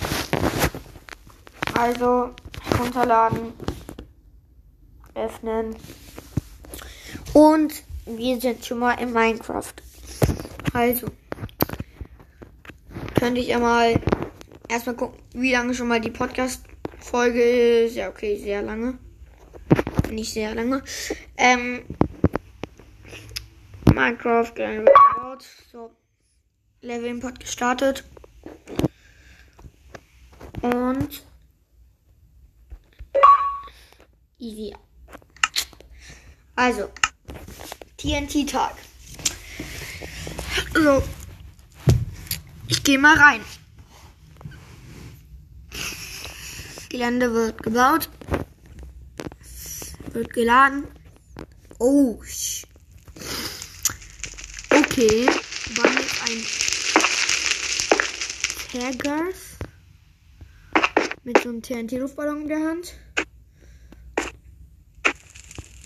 Also 1.78 2.30
runterladen. 2.78 3.52
Öffnen. 5.14 5.76
Und 7.34 7.82
wir 8.04 8.40
sind 8.40 8.64
schon 8.64 8.78
mal 8.78 8.94
in 8.94 9.12
Minecraft. 9.12 9.72
Also. 10.72 11.06
Könnte 13.14 13.40
ich 13.40 13.48
ja 13.48 13.58
mal 13.58 14.00
erstmal 14.68 14.96
gucken, 14.96 15.18
wie 15.32 15.52
lange 15.52 15.74
schon 15.74 15.88
mal 15.88 16.00
die 16.00 16.10
Podcast-Folge 16.10 17.84
ist. 17.84 17.94
Ja, 17.94 18.08
okay, 18.08 18.36
sehr 18.36 18.62
lange. 18.62 18.98
Nicht 20.10 20.32
sehr 20.32 20.54
lange. 20.54 20.82
Ähm. 21.36 21.84
Minecraft. 23.94 24.52
So. 25.70 25.90
Level 26.80 27.06
Import 27.06 27.40
gestartet. 27.40 28.04
Und. 30.60 31.22
Easy. 34.38 34.74
Also. 36.56 36.90
TNT-Tag. 38.02 38.74
So. 40.74 41.04
Ich 42.66 42.82
gehe 42.82 42.98
mal 42.98 43.16
rein. 43.16 43.40
Gelände 46.88 47.32
wird 47.32 47.62
gebaut. 47.62 48.10
Wird 50.12 50.32
geladen. 50.32 50.88
Oh. 51.78 52.20
Okay. 54.70 55.28
Wann 55.76 55.96
ist 55.96 56.22
ein 56.24 56.44
Taggers 58.72 59.36
mit 61.22 61.40
so 61.40 61.50
einem 61.50 61.62
TNT-Luftballon 61.62 62.42
in 62.42 62.48
der 62.48 62.58
Hand. 62.58 62.94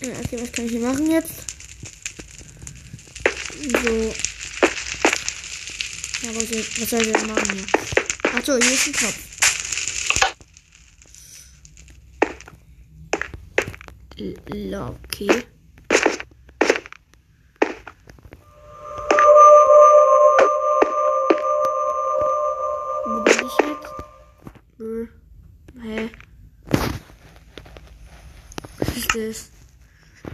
Okay, 0.01 0.41
was 0.41 0.53
kann 0.53 0.65
ich 0.65 0.71
hier 0.71 0.81
machen 0.81 1.11
jetzt? 1.11 1.56
So. 3.57 4.15
Ja, 6.23 6.35
was 6.35 6.49
soll, 6.91 7.01
ich 7.01 7.13
denn 7.13 7.27
machen 7.27 7.53
hier? 7.53 7.65
Achso, 8.35 8.59
hier 8.59 8.73
ist 8.73 8.87
ein 8.87 8.93
Kopf. 8.93 9.19
L 14.19 14.75
okay. 14.75 15.47
Wo 23.05 23.23
bin 23.23 23.35
ich 23.35 23.59
jetzt? 23.67 23.93
Nö. 24.79 25.07
Hä? 25.83 26.11
Was 28.79 28.97
ist 28.97 29.15
das? 29.15 29.51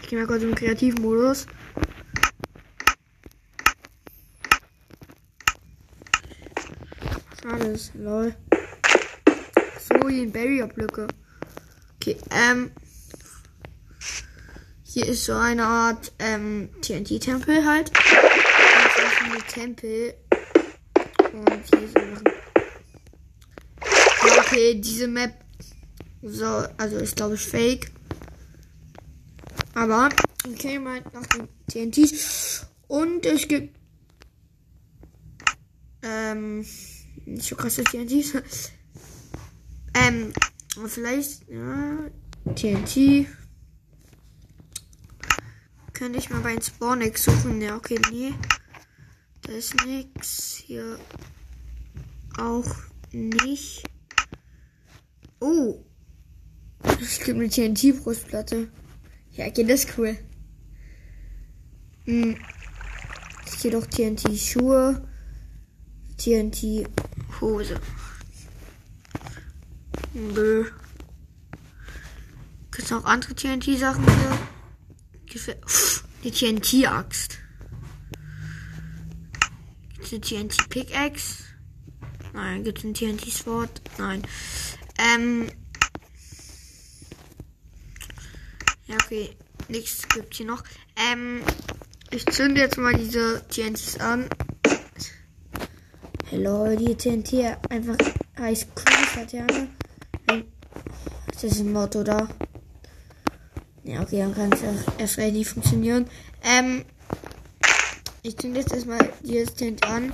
Ich 0.03 0.09
gehe 0.09 0.19
mal 0.19 0.27
kurz 0.27 0.43
im 0.43 0.55
Kreativmodus. 0.57 1.47
Das? 7.63 7.93
Lol. 7.95 8.35
So, 9.79 10.09
hier 10.09 10.23
ein 10.23 10.33
Barrier-Blöcke. 10.33 11.07
Okay, 11.97 12.17
ähm. 12.31 12.73
Hier 14.83 15.07
ist 15.07 15.25
so 15.25 15.35
eine 15.35 15.65
Art 15.65 16.13
ähm, 16.19 16.71
TNT-Tempel 16.83 17.65
halt. 17.65 17.91
Und 17.91 18.93
so 18.97 19.03
viele 19.21 19.39
Tempel. 19.47 20.15
Und 21.33 21.63
hier 21.71 21.83
ist 21.85 21.97
ein 21.97 22.25
ja, 24.27 24.39
okay, 24.39 24.75
diese 24.81 25.07
Map. 25.07 25.33
So, 26.23 26.65
also 26.77 26.97
ist 26.97 27.15
glaube 27.17 27.37
ich 27.37 27.43
fake. 27.43 27.93
Aber 29.75 30.09
okay, 30.49 30.81
mal 30.81 31.01
nach 31.13 31.27
den 31.29 31.49
TNTs. 31.93 32.67
Und 32.89 33.25
es 33.25 33.47
gibt. 33.47 33.77
Ähm. 36.03 36.67
Nicht 37.27 37.49
so 37.49 37.57
krasse 37.57 37.85
TNTs. 37.85 38.35
ähm. 39.95 40.33
Vielleicht. 40.87 41.49
Ja. 41.49 42.11
TNT. 42.55 43.27
Könnte 45.93 46.19
ich 46.19 46.31
mal 46.31 46.41
bei 46.41 46.55
den 46.55 46.63
Spawnex 46.63 47.25
suchen. 47.25 47.61
Ja, 47.61 47.77
okay, 47.77 48.01
nee. 48.11 48.33
Da 49.43 49.53
ist 49.53 49.75
nix. 49.85 50.57
Hier 50.57 50.99
auch 52.39 52.75
nicht. 53.13 53.85
Oh. 55.41 55.85
Es 57.01 57.19
gibt 57.19 57.39
eine 57.39 57.49
TNT-Brustplatte. 57.49 58.69
Ja, 59.33 59.47
okay, 59.47 59.65
das 59.65 59.85
ist 59.85 59.99
cool. 59.99 60.17
Hm. 62.05 62.37
Hier 63.61 63.71
doch 63.71 63.87
TNT-Schuhe. 63.87 65.09
TNT-Hose. 66.17 67.12
Bö. 70.15 70.71
Gibt 72.71 72.85
es 72.85 72.93
auch 72.93 73.05
andere 73.05 73.35
TNT-Sachen 73.35 74.05
hier? 74.05 74.39
Die 76.23 76.31
TNT-Axt. 76.31 77.39
Gibt 79.95 80.07
es 80.07 80.13
eine 80.13 80.21
TNT-Pickaxe? 80.21 81.45
Nein. 82.33 82.63
Gibt 82.63 82.79
es 82.79 82.85
ein 82.85 82.95
TNT-Sword? 82.95 83.83
Nein. 83.99 84.23
Ähm. 84.99 85.51
Ja, 88.87 88.97
okay. 89.05 89.37
Nichts 89.69 90.07
gibt 90.09 90.35
hier 90.35 90.47
noch. 90.47 90.63
Ähm. 90.97 91.43
Ich 92.11 92.25
zünde 92.27 92.61
jetzt 92.61 92.79
mal 92.79 92.95
diese 92.95 93.43
TNTs 93.49 93.99
an. 93.99 94.29
Hello, 96.33 96.75
die 96.75 96.95
TNT 96.95 97.59
einfach 97.69 97.99
heißt. 98.39 98.67
Das 101.27 101.45
ist 101.45 101.61
ein 101.61 101.75
Motto 101.75 102.03
da. 102.03 102.27
Ja, 103.85 104.01
okay, 104.01 104.21
dann 104.21 104.35
kann 104.35 104.51
es 104.51 104.63
erst 104.97 105.19
recht 105.19 105.35
nicht 105.35 105.51
funktionieren. 105.51 106.09
Ähm. 106.43 106.87
Ich 108.23 108.39
zünde 108.39 108.61
jetzt 108.61 108.73
erstmal 108.73 109.11
dieses 109.23 109.53
TNT 109.53 109.85
an. 109.85 110.11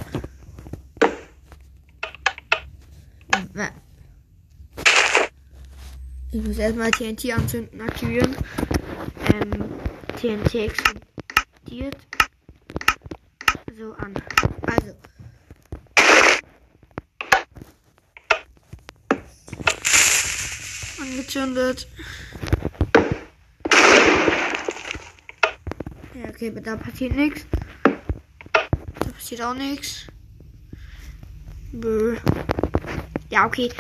Ich 6.33 6.43
muss 6.43 6.59
erstmal 6.59 6.91
TNT 6.91 7.33
anzünden, 7.33 7.81
aktivieren. 7.81 8.35
Ähm, 9.35 9.71
TNT 10.17 10.55
explodiert. 10.57 11.97
So 13.79 13.93
an. 13.93 14.15
Also. 14.67 14.97
Angezündet. 21.29 21.87
Ja, 26.15 26.29
okay, 26.31 26.49
aber 26.49 26.61
da 26.63 26.77
passiert 26.77 27.15
nichts. 27.15 27.45
Da 27.83 29.11
passiert 29.11 29.43
auch 29.43 29.55
nichts. 29.55 30.07
Ja, 33.29 33.45
okay. 33.45 33.71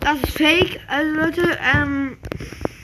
Das 0.00 0.18
ist 0.22 0.36
fake. 0.36 0.78
Also 0.88 1.14
Leute, 1.14 1.58
ähm, 1.74 2.18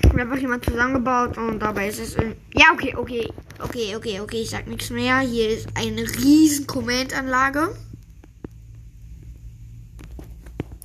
haben 0.08 0.20
einfach 0.20 0.38
jemand 0.38 0.64
zusammengebaut 0.64 1.36
und 1.36 1.58
dabei 1.58 1.88
ist 1.88 2.00
es. 2.00 2.16
Ja, 2.54 2.72
okay, 2.72 2.94
okay, 2.96 3.30
okay, 3.58 3.96
okay, 3.96 4.20
okay. 4.20 4.40
Ich 4.40 4.50
sag 4.50 4.66
nichts 4.66 4.88
mehr. 4.88 5.18
Hier 5.18 5.50
ist 5.50 5.68
eine 5.74 6.02
riesen 6.02 6.66
Kommentanlage. 6.66 7.68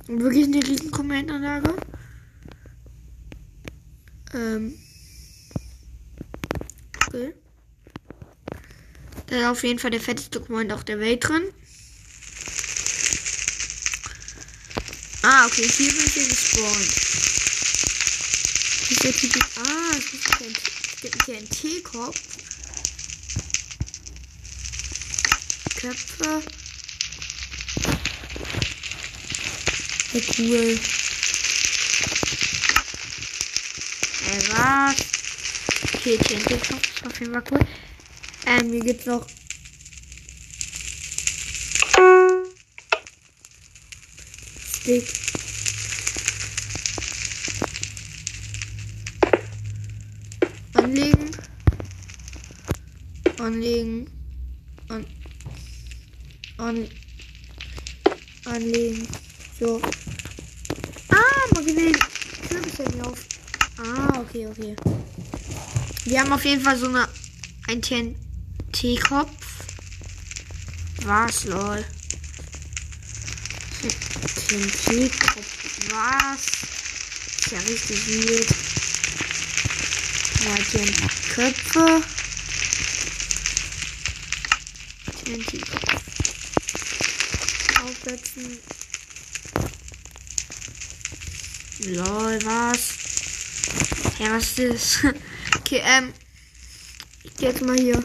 Wirklich 0.06 0.44
eine 0.44 0.62
riesen 0.62 0.90
Kommentanlage. 0.90 1.74
Ähm. 4.34 4.78
Okay. 7.06 7.34
Da 9.26 9.36
ist 9.36 9.46
auf 9.46 9.62
jeden 9.62 9.78
Fall 9.78 9.92
der 9.92 10.00
fetteste 10.00 10.40
Comment 10.40 10.72
auf 10.72 10.84
der 10.84 10.98
Welt 10.98 11.26
drin. 11.26 11.42
Ah, 15.22 15.46
okay, 15.46 15.66
hier 15.66 15.90
bin 15.90 16.04
ich 16.04 16.14
gespawnt. 16.28 17.14
Hier 18.88 19.10
ist 19.10 19.34
der 19.34 19.42
Ah, 19.64 19.90
es 19.96 21.00
gibt 21.00 21.28
einen 21.28 21.48
TNT-Kopf. 21.48 22.20
Köpfe. 25.76 26.42
Ja, 30.12 30.20
cool. 30.38 30.78
Was? 34.64 34.96
Okay, 35.94 36.16
TNT-Kopf 36.16 36.96
ist 36.96 37.06
auf 37.06 37.20
jeden 37.20 37.34
Fall 37.34 37.44
cool. 37.50 37.60
Ähm, 38.46 38.72
hier 38.72 38.80
gibt's 38.80 39.04
noch 39.04 39.26
Stick. 44.80 45.04
Anlegen. 50.72 51.30
Anlegen. 53.38 54.10
An. 54.88 55.06
An. 56.56 56.88
Anlegen. 58.46 59.08
So. 59.60 59.82
Ah, 61.10 61.54
Magnet. 61.54 61.98
Kürbisse 62.48 62.82
nicht 62.84 63.06
auf. 63.06 63.34
Ah, 63.76 64.20
okay, 64.20 64.46
okay. 64.46 64.76
Auf 66.34 66.44
jeden 66.44 66.64
Fall 66.64 66.76
so 66.76 66.88
eine. 66.88 67.08
Ein 67.68 67.80
TNT-Kopf. 67.80 69.30
Was, 71.04 71.44
lol. 71.44 71.84
TNT 74.48 75.12
was? 75.92 76.46
Ist 77.38 77.52
ja 77.52 77.58
richtig 77.60 78.06
wild. 78.08 78.48
Ja, 80.44 80.56
TNT 80.56 81.28
Köpfe. 81.34 82.02
TNT 85.24 85.62
aufsetzen. 87.80 88.58
Lol, 91.78 92.38
was? 92.44 92.88
Ja, 94.18 94.32
was 94.32 94.58
ist 94.58 95.04
das? 95.04 95.14
okay, 95.60 95.80
ähm. 95.84 96.12
Jetzt 97.44 97.60
mal 97.60 97.76
hier. 97.76 98.02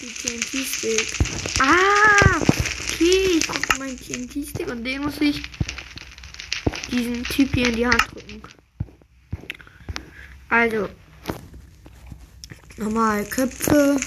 Die 0.00 0.12
TNT-Stick. 0.12 1.06
Ah! 1.60 2.40
Okay, 2.40 3.38
ich 3.38 3.46
brauche 3.46 3.78
meinen 3.78 3.96
TNT-Stick 3.96 4.66
und 4.66 4.82
den 4.82 5.02
muss 5.02 5.20
ich 5.20 5.40
diesen 6.90 7.22
Typ 7.22 7.54
hier 7.54 7.68
in 7.68 7.76
die 7.76 7.86
Hand 7.86 8.02
drücken. 8.12 8.42
Also, 10.48 10.88
normal 12.78 13.24
Köpfe. 13.26 14.00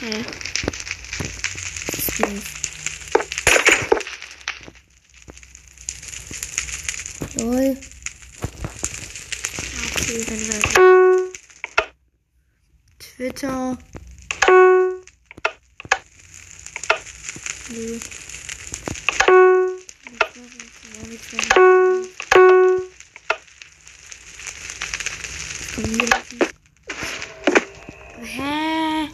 Hä? 0.00 0.24
Lol. 7.38 7.76
Okay, 10.08 10.24
dann 10.24 10.38
wir 13.18 13.25
Nee. 17.68 18.00
Hä? 28.22 29.10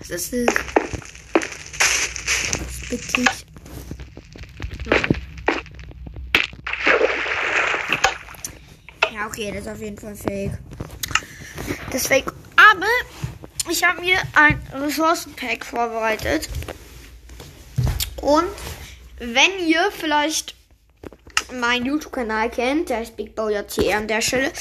Was 0.00 0.10
ist 0.10 0.32
das? 0.32 0.54
Das 2.58 2.88
bitte 2.90 3.20
ich. 3.22 3.46
Ja, 9.10 9.26
okay, 9.26 9.52
das 9.52 9.62
ist 9.62 9.68
auf 9.68 9.80
jeden 9.80 9.96
Fall 9.96 10.16
fake. 10.16 10.58
Das 11.90 12.02
ist 12.02 12.08
fake. 12.08 12.30
Aber 12.56 12.86
ich 13.70 13.84
habe 13.84 14.00
mir 14.00 14.18
ein 14.34 14.60
Ressourcenpack 14.72 15.64
vorbereitet. 15.64 16.48
Und 18.20 18.48
wenn 19.18 19.66
ihr 19.66 19.90
vielleicht 19.92 20.54
meinen 21.52 21.86
YouTube-Kanal 21.86 22.50
kennt, 22.50 22.88
der 22.88 23.02
ist 23.02 23.16
Big 23.16 23.36
TR 23.36 23.96
an 23.96 24.08
der 24.08 24.20
Stelle, 24.20 24.52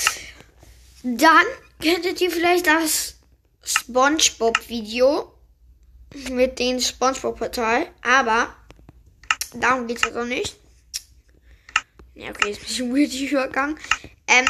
dann 1.03 1.45
könntet 1.81 2.21
ihr 2.21 2.31
vielleicht 2.31 2.67
das 2.67 3.15
SpongeBob-Video 3.63 5.33
mit 6.29 6.59
dem 6.59 6.79
SpongeBob-Portal. 6.79 7.87
Aber 8.01 8.55
darum 9.53 9.87
geht 9.87 9.97
es 9.97 10.03
also 10.03 10.23
nicht. 10.23 10.55
Ja, 12.15 12.29
okay, 12.29 12.51
ist 12.51 12.59
ein 12.59 12.67
bisschen 12.67 12.95
weird 12.95 13.11
die 13.11 13.25
Übergang. 13.27 13.77
Ähm, 14.27 14.45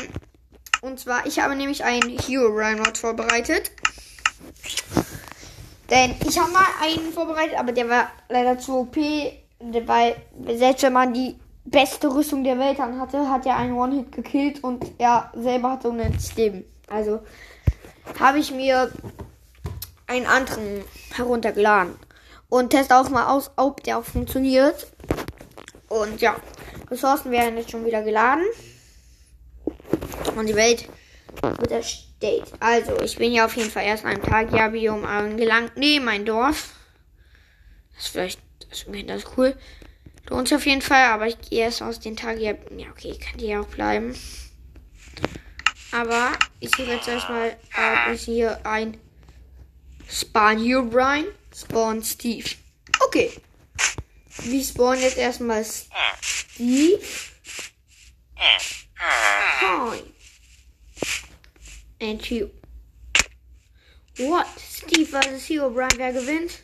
und 0.81 0.99
zwar, 0.99 1.25
ich 1.25 1.39
habe 1.39 1.55
nämlich 1.55 1.83
einen 1.83 2.19
Hero 2.19 2.47
Rhino 2.47 2.83
vorbereitet. 2.93 3.71
Denn 5.89 6.15
ich 6.27 6.39
habe 6.39 6.51
mal 6.51 6.65
einen 6.81 7.11
vorbereitet, 7.13 7.57
aber 7.57 7.71
der 7.71 7.89
war 7.89 8.07
leider 8.29 8.57
zu 8.57 8.79
OP. 8.79 8.97
Weil 9.85 10.15
selbst 10.57 10.83
wenn 10.83 10.93
man 10.93 11.13
die 11.13 11.35
beste 11.65 12.13
Rüstung 12.13 12.43
der 12.43 12.59
Welt 12.59 12.79
an 12.79 12.99
hatte, 12.99 13.29
hat 13.29 13.45
er 13.45 13.57
einen 13.57 13.73
One-Hit 13.73 14.11
gekillt 14.11 14.63
und 14.63 14.85
er 14.97 15.31
selber 15.35 15.71
hatte 15.71 15.89
unendlich 15.89 16.35
Leben. 16.35 16.65
Also 16.89 17.21
habe 18.19 18.39
ich 18.39 18.51
mir 18.51 18.91
einen 20.07 20.25
anderen 20.25 20.83
heruntergeladen. 21.13 21.95
Und 22.49 22.69
teste 22.69 22.95
auch 22.95 23.09
mal 23.09 23.27
aus, 23.27 23.51
ob 23.55 23.83
der 23.83 23.97
auch 23.97 24.03
funktioniert. 24.03 24.87
Und 25.89 26.21
ja, 26.21 26.35
Ressourcen 26.91 27.31
werden 27.31 27.57
jetzt 27.57 27.71
schon 27.71 27.85
wieder 27.85 28.03
geladen. 28.03 28.43
Und 30.35 30.47
die 30.47 30.55
Welt 30.55 30.87
wird 31.41 31.71
erstellt. 31.71 32.51
Also, 32.59 32.99
ich 33.01 33.17
bin 33.17 33.31
ja 33.31 33.45
auf 33.45 33.55
jeden 33.55 33.71
Fall 33.71 33.85
erst 33.85 34.05
an 34.05 34.11
einem 34.11 34.23
Tag 34.23 34.51
ja 34.53 34.67
Biom 34.69 35.05
angelangt. 35.05 35.77
Nee, 35.77 35.99
mein 35.99 36.25
Dorf. 36.25 36.73
Das 37.95 38.05
ist 38.05 38.11
vielleicht, 38.11 38.39
das 38.69 38.83
ist 38.83 39.09
das 39.09 39.37
cool. 39.37 39.55
Lohnt 40.29 40.47
sich 40.47 40.55
auf 40.55 40.65
jeden 40.65 40.81
Fall, 40.81 41.05
aber 41.05 41.27
ich 41.27 41.39
gehe 41.41 41.61
erst 41.61 41.81
aus 41.81 41.99
den 41.99 42.15
Tagen. 42.15 42.41
Ja, 42.41 42.53
okay, 42.91 43.17
kann 43.17 43.37
die 43.37 43.47
ja 43.47 43.61
auch 43.61 43.67
bleiben. 43.67 44.15
Aber 45.91 46.31
ich 46.59 46.71
suche 46.71 46.93
jetzt 46.93 47.07
erstmal, 47.07 47.55
äh, 47.77 48.13
ist 48.13 48.25
hier 48.25 48.65
ein 48.65 48.97
Spawn 50.09 50.57
hier 50.57 50.81
Brian, 50.81 51.25
Spawn 51.55 52.03
Steve. 52.03 52.49
Okay. 53.05 53.31
Wir 54.41 54.63
spawnen 54.63 55.01
jetzt 55.01 55.17
erstmal 55.17 55.63
Steve. 55.63 56.99
Hi. 58.99 60.03
And 62.03 62.19
you. 62.29 62.51
What? 64.17 64.45
Steve 64.57 65.07
versus 65.07 65.45
Hero 65.45 65.69
Brian, 65.69 65.91
wer 65.95 66.11
gewinnt? 66.11 66.63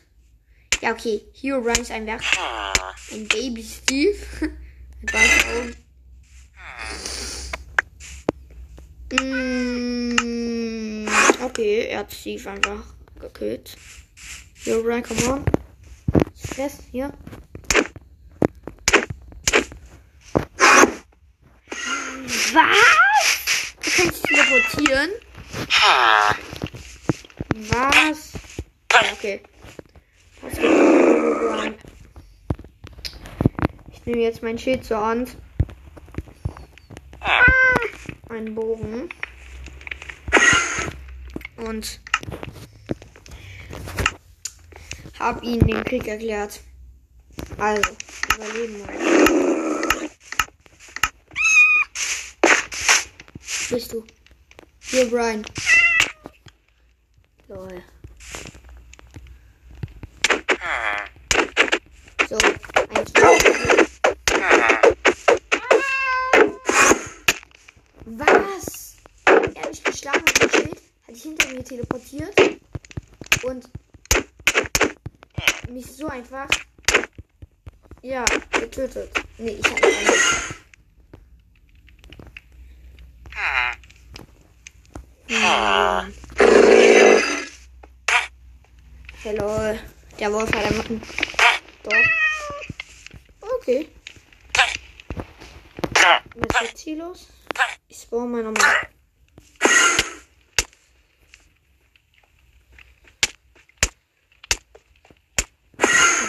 Ja, 0.82 0.92
okay. 0.92 1.22
Hero 1.32 1.62
Brian 1.62 1.80
ist 1.80 1.90
ein 1.90 2.04
Werk. 2.04 2.20
Ein 3.10 3.26
Baby 3.26 3.62
Steve. 3.64 4.18
Mit 5.00 5.14
weißen 5.14 5.50
Augen. 5.50 5.76
Mm, 10.18 11.08
okay, 11.42 11.86
er 11.86 12.00
hat 12.00 12.12
Steve 12.12 12.50
einfach 12.50 12.84
gekillt. 13.18 13.78
Hero 14.62 14.82
Brian, 14.82 15.02
come 15.02 15.26
on. 15.26 15.44
Stress, 16.36 16.80
hier. 16.92 17.14
Was? 22.52 22.76
Du 23.82 23.90
kannst 23.90 24.22
teleportieren? 24.24 25.10
Okay. 29.20 29.42
Was 30.40 30.54
Brian? 30.54 31.74
Ich 33.92 34.06
nehme 34.06 34.22
jetzt 34.22 34.42
mein 34.42 34.58
Schild 34.58 34.84
zur 34.84 35.04
Hand. 35.04 35.36
Einen 38.30 38.54
Bogen. 38.54 39.10
Und 41.56 42.00
hab 45.18 45.42
ihnen 45.42 45.66
den 45.66 45.84
Krieg 45.84 46.08
erklärt. 46.08 46.60
Also, 47.58 47.90
überleben 48.34 48.78
wir. 48.78 50.08
Bist 53.68 53.92
du? 53.92 54.04
Hier, 54.90 55.08
Brian. 55.08 55.44
Lol. 57.46 57.82
So, 62.28 62.36
eins. 62.36 63.12
Was? 68.04 68.96
Er 69.26 69.62
hat 69.62 69.70
mich 69.70 69.84
geschlagen 69.84 70.24
mit 70.24 70.42
dem 70.42 70.50
Schild, 70.50 70.82
hat 71.06 71.14
sich 71.14 71.22
hinter 71.22 71.48
mir 71.54 71.62
teleportiert 71.62 72.34
und 73.44 73.70
mich 75.68 75.86
so 75.86 76.08
einfach 76.08 76.48
ja, 78.02 78.24
getötet. 78.50 79.08
Nee, 79.38 79.60
ich 79.60 79.66
habe 79.70 79.80
ihn 79.88 80.04
nicht. 80.06 80.60
Hm. 85.30 86.12
Hello. 89.22 89.78
Der 90.20 90.30
Wolf 90.30 90.52
hat 90.52 90.66
einen 90.66 91.00
Doch. 91.82 91.92
Okay. 93.56 93.88
Was 96.34 96.62
ist 96.62 96.70
jetzt 96.70 96.80
hier 96.80 96.96
los? 96.98 97.28
Ich 97.88 98.02
spawn 98.02 98.30
mal 98.30 98.42
nochmal. 98.42 98.70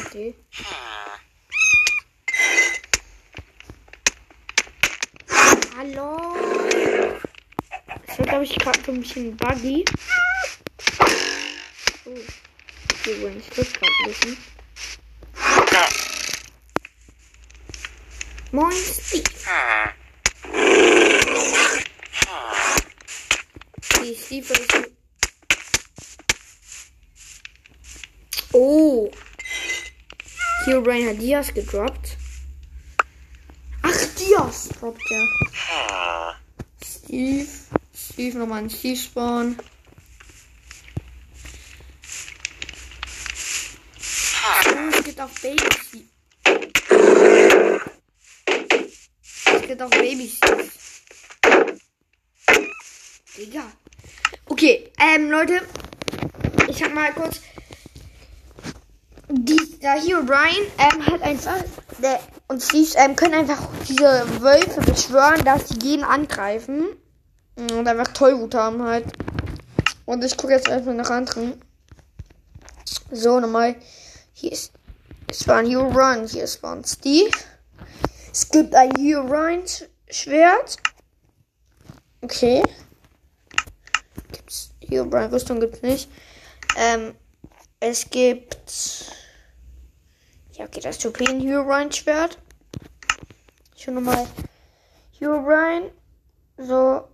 Okay. 0.05 0.35
Hallo. 5.77 6.37
Das 8.07 8.17
wird, 8.17 8.29
glaube 8.29 8.45
ich, 8.45 8.55
gerade 8.55 8.79
so 8.85 8.93
ein 8.93 9.01
bisschen 9.01 9.35
buggy. 9.35 9.83
Wenn 13.03 13.39
ich 13.39 13.49
das 13.49 13.73
gerade 13.73 13.91
wissen. 14.05 14.37
Moin, 18.51 18.71
Steve. 18.73 19.23
Die 24.03 24.15
Steve 24.15 24.53
ist. 24.53 24.91
Oh. 28.51 29.09
Hero 30.65 30.81
Brain 30.81 31.07
hat 31.07 31.21
Dias 31.21 31.53
gedroppt. 31.53 32.17
Ach, 33.81 34.05
Dias 34.19 34.69
droppt 34.79 35.01
er. 35.09 36.35
Steve. 36.85 37.47
Steve 37.95 38.37
nochmal 38.37 38.63
ein 38.63 38.69
Steve 38.69 38.97
Spawn. 38.97 39.57
Oh, 44.43 44.89
es 44.89 45.03
gibt 45.05 45.21
auch 45.21 45.29
Baby 45.41 45.63
Steve. 45.87 46.05
Gibt 49.81 49.95
auch 49.95 49.99
Baby 49.99 50.29
Steve. 50.29 50.69
Digga. 53.35 53.63
Okay, 54.45 54.91
ähm, 54.99 55.31
Leute. 55.31 55.61
Ich 56.67 56.77
sag 56.77 56.93
mal 56.93 57.11
kurz. 57.13 57.41
Dieser 59.29 59.93
Hero 59.93 60.23
Brian 60.23 60.67
ähm, 60.77 61.05
hat 61.07 61.21
einfach. 61.23 61.63
Der 61.97 62.19
Und 62.47 62.61
Steve 62.61 62.91
ähm, 62.97 63.15
können 63.15 63.33
einfach 63.33 63.69
diese 63.87 64.23
Wölfe 64.41 64.81
beschwören, 64.81 65.43
dass 65.45 65.69
sie 65.69 65.79
jeden 65.81 66.03
angreifen. 66.03 66.85
Und 67.55 67.87
einfach 67.87 68.13
Tollwut 68.13 68.53
haben 68.53 68.83
halt. 68.83 69.05
Und 70.05 70.23
ich 70.23 70.37
gucke 70.37 70.53
jetzt 70.53 70.69
einfach 70.69 70.93
nach 70.93 71.09
anderen. 71.09 71.59
So, 73.11 73.39
nochmal. 73.39 73.75
Hier 74.33 74.51
ist. 74.51 74.73
Es 75.27 75.47
war 75.47 75.57
ein 75.57 75.65
Hero 75.65 75.87
Run. 75.87 76.27
Hier 76.27 76.43
ist 76.43 76.61
war 76.61 76.75
ein 76.75 76.83
Steve. 76.83 77.31
Es 78.31 78.49
gibt 78.49 78.73
ein 78.75 78.95
Hero 78.95 79.23
Run 79.23 79.63
Schwert. 80.09 80.77
Okay. 82.21 82.63
Gibt's 84.31 84.73
Hero 84.79 85.03
Run 85.03 85.29
Rüstung 85.29 85.59
gibt's 85.59 85.81
nicht. 85.81 86.09
Ähm, 86.77 87.15
es 87.81 88.09
gibt. 88.09 89.13
Ja, 90.53 90.65
okay, 90.65 90.79
das 90.79 90.97
Tupen 90.97 91.41
Hero 91.41 91.61
Run 91.63 91.91
Schwert. 91.91 92.37
Schon 93.75 93.95
nochmal 93.95 94.25
Hero 95.19 95.37
Run. 95.37 95.91
So. 96.57 97.09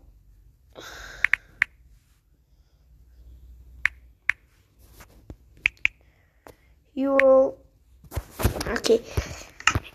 Hero. 6.93 7.57
Okay. 8.77 9.01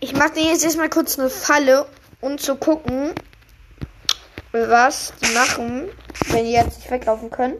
Ich 0.03 0.11
mache 0.11 0.33
dir 0.33 0.43
jetzt 0.51 0.65
erstmal 0.65 0.89
kurz 0.89 1.17
eine 1.17 1.29
Falle, 1.29 1.87
um 2.19 2.37
zu 2.37 2.57
gucken, 2.57 3.15
was 4.51 5.13
die 5.21 5.33
machen, 5.33 5.89
wenn 6.27 6.43
die 6.43 6.51
jetzt 6.51 6.79
nicht 6.79 6.91
weglaufen 6.91 7.29
können. 7.29 7.55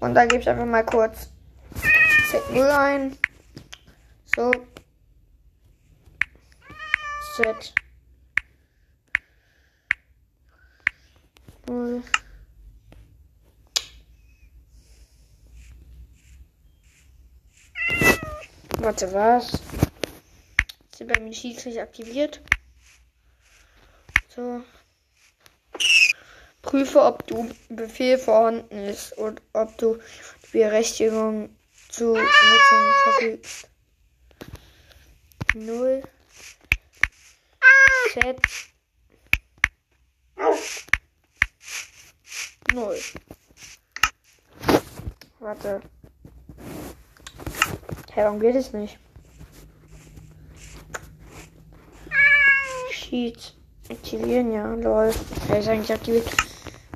Und 0.00 0.14
dann 0.14 0.28
gebe 0.28 0.40
ich 0.40 0.48
einfach 0.48 0.64
mal 0.64 0.82
kurz 0.82 1.28
Z0 2.30 2.68
ein. 2.70 3.18
So. 4.34 4.50
Z. 7.36 7.74
0. 11.68 12.02
Warte, 18.78 19.12
was? 19.12 19.60
Sind 20.96 21.12
bei 21.12 21.18
mir 21.20 21.34
Schiedsrichter 21.34 21.82
aktiviert. 21.82 22.40
So. 24.28 24.62
Prüfe, 26.62 27.02
ob 27.02 27.26
du 27.26 27.50
Befehl 27.68 28.16
vorhanden 28.16 28.78
ist 28.78 29.12
und 29.18 29.42
ob 29.52 29.76
du 29.78 29.98
die 30.46 30.58
Berechtigung 30.58 31.54
zu 31.88 32.14
Nutzung 32.14 32.92
verfügst. 33.04 33.68
0 35.54 36.02
Z 38.12 38.40
0 42.72 42.98
Warte. 45.40 45.80
Hä, 48.12 48.22
warum 48.24 48.40
geht 48.40 48.56
es 48.56 48.72
nicht? 48.72 48.98
Sheet. 53.14 53.54
Aktivieren, 53.88 54.50
ja, 54.50 54.74
lol. 54.74 55.14
Er 55.48 55.58
ist 55.60 55.68
eigentlich 55.68 55.92
aktiviert. 55.92 56.26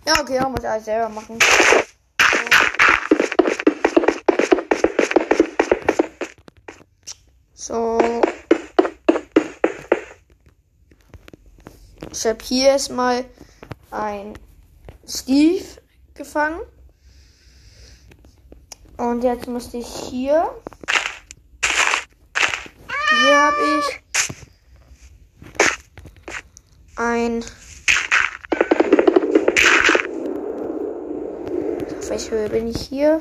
Ja, 0.04 0.20
okay, 0.20 0.40
man 0.40 0.50
muss 0.50 0.64
alles 0.64 0.84
selber 0.84 1.08
machen. 1.08 1.38
So. 7.54 7.98
Ich 12.10 12.26
habe 12.26 12.38
hier 12.42 12.68
erstmal 12.70 13.24
ein 13.92 14.36
Steve 15.06 15.64
gefangen. 16.14 16.62
Und 18.96 19.22
jetzt 19.22 19.46
musste 19.46 19.76
ich 19.76 19.86
hier. 19.86 20.50
Hier 23.22 23.40
habe 23.40 23.56
ich 23.78 24.07
ein. 26.98 27.44
Auf 31.98 32.10
welcher 32.10 32.30
Höhe 32.32 32.48
bin 32.48 32.68
ich 32.68 32.80
hier? 32.80 33.20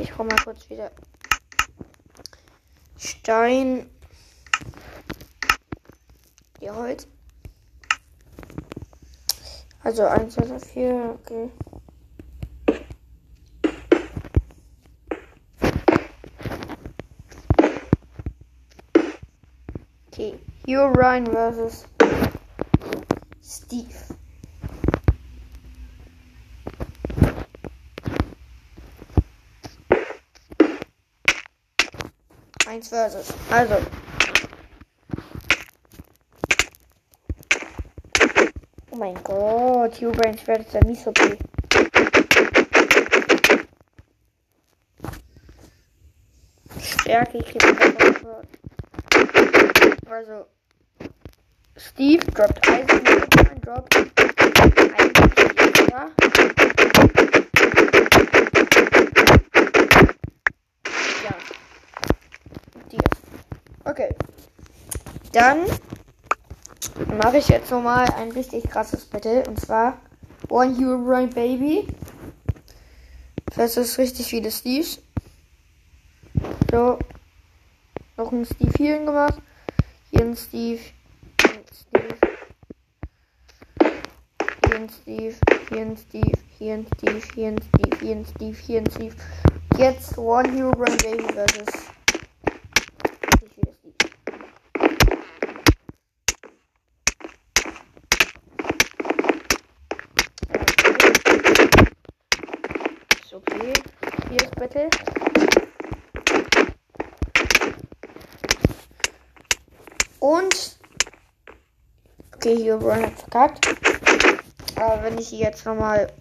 Ich 0.00 0.10
komme 0.12 0.30
mal 0.30 0.42
kurz 0.42 0.68
wieder. 0.68 0.90
Stein. 2.96 3.88
Hier 6.58 6.74
Holz. 6.74 7.06
Also 9.82 10.06
1, 10.06 10.34
2, 10.34 10.46
3, 10.46 10.58
4, 10.58 11.18
okay. 11.20 11.50
Joe 20.66 20.90
Ryan 20.92 21.26
versus 21.26 21.84
Steve. 23.42 23.94
Eins 32.66 32.88
versus. 32.88 33.30
Also. 33.50 33.76
Oh 38.90 38.96
mein 38.96 39.22
Gott, 39.22 40.00
Joe 40.00 40.12
Ryan 40.12 40.38
versus 40.38 40.80
Misopi. 40.86 41.38
Stärke, 46.80 47.38
ich 47.38 47.44
krieg 47.44 47.62
Also. 50.10 50.53
Steve 51.76 52.24
droppt 52.26 52.68
Eisen, 52.68 53.06
ein 53.06 53.60
Drop. 53.60 53.88
Eisen, 53.94 54.12
ja. 55.90 56.10
Ja. 61.24 61.34
Die. 62.90 62.98
Okay. 63.84 64.14
Dann 65.32 65.64
mache 67.18 67.38
ich 67.38 67.48
jetzt 67.48 67.70
nochmal 67.70 68.08
ein 68.18 68.30
richtig 68.30 68.70
krasses 68.70 69.04
Battle. 69.04 69.42
Und 69.48 69.60
zwar 69.60 69.98
One 70.48 70.76
Hero 70.76 70.94
Run 70.94 71.30
Baby. 71.30 71.88
Das 73.56 73.76
ist 73.76 73.98
richtig 73.98 74.26
viele 74.26 74.50
Steves. 74.50 75.00
So. 76.70 76.98
Noch 78.16 78.30
ein 78.30 78.44
Steve 78.44 78.72
Healing 78.78 79.06
gemacht. 79.06 79.40
Hier 80.10 80.20
ein 80.20 80.36
Steve. 80.36 80.80
Hier 84.66 84.73
ein 84.84 84.90
Steve. 84.90 85.36
Hier 85.68 85.80
ein 85.80 85.96
Steve. 85.96 86.38
Hier 86.58 86.74
ein 86.74 86.86
Steve. 86.94 87.22
Hier 87.34 87.48
ein 87.48 87.58
Steve. 87.62 87.96
Hier 88.00 88.16
ein 88.16 88.26
Steve. 88.26 88.56
Hier 88.56 88.80
ein 88.80 88.90
Steve. 88.90 89.14
Jetzt 89.78 90.18
One 90.18 90.50
Hero 90.50 90.70
Run 90.72 90.96
Baby 90.98 91.24
versus. 91.32 91.68
Okay. 103.32 103.72
Hier 104.28 104.42
ist 104.42 104.54
Battle. 104.56 104.90
Und. 110.20 110.78
Okay, 112.34 112.56
hier 112.56 112.74
Run 112.74 113.02
hat 113.02 113.18
verkackt. 113.18 113.66
Aber 114.76 115.02
wenn 115.04 115.18
ich 115.18 115.30
jetzt 115.30 115.64
nochmal 115.64 116.12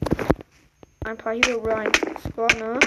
ein 1.05 1.17
paar 1.17 1.33
Hero 1.33 1.59
Run 1.59 1.91
spawne. 2.27 2.73
Und 2.73 2.81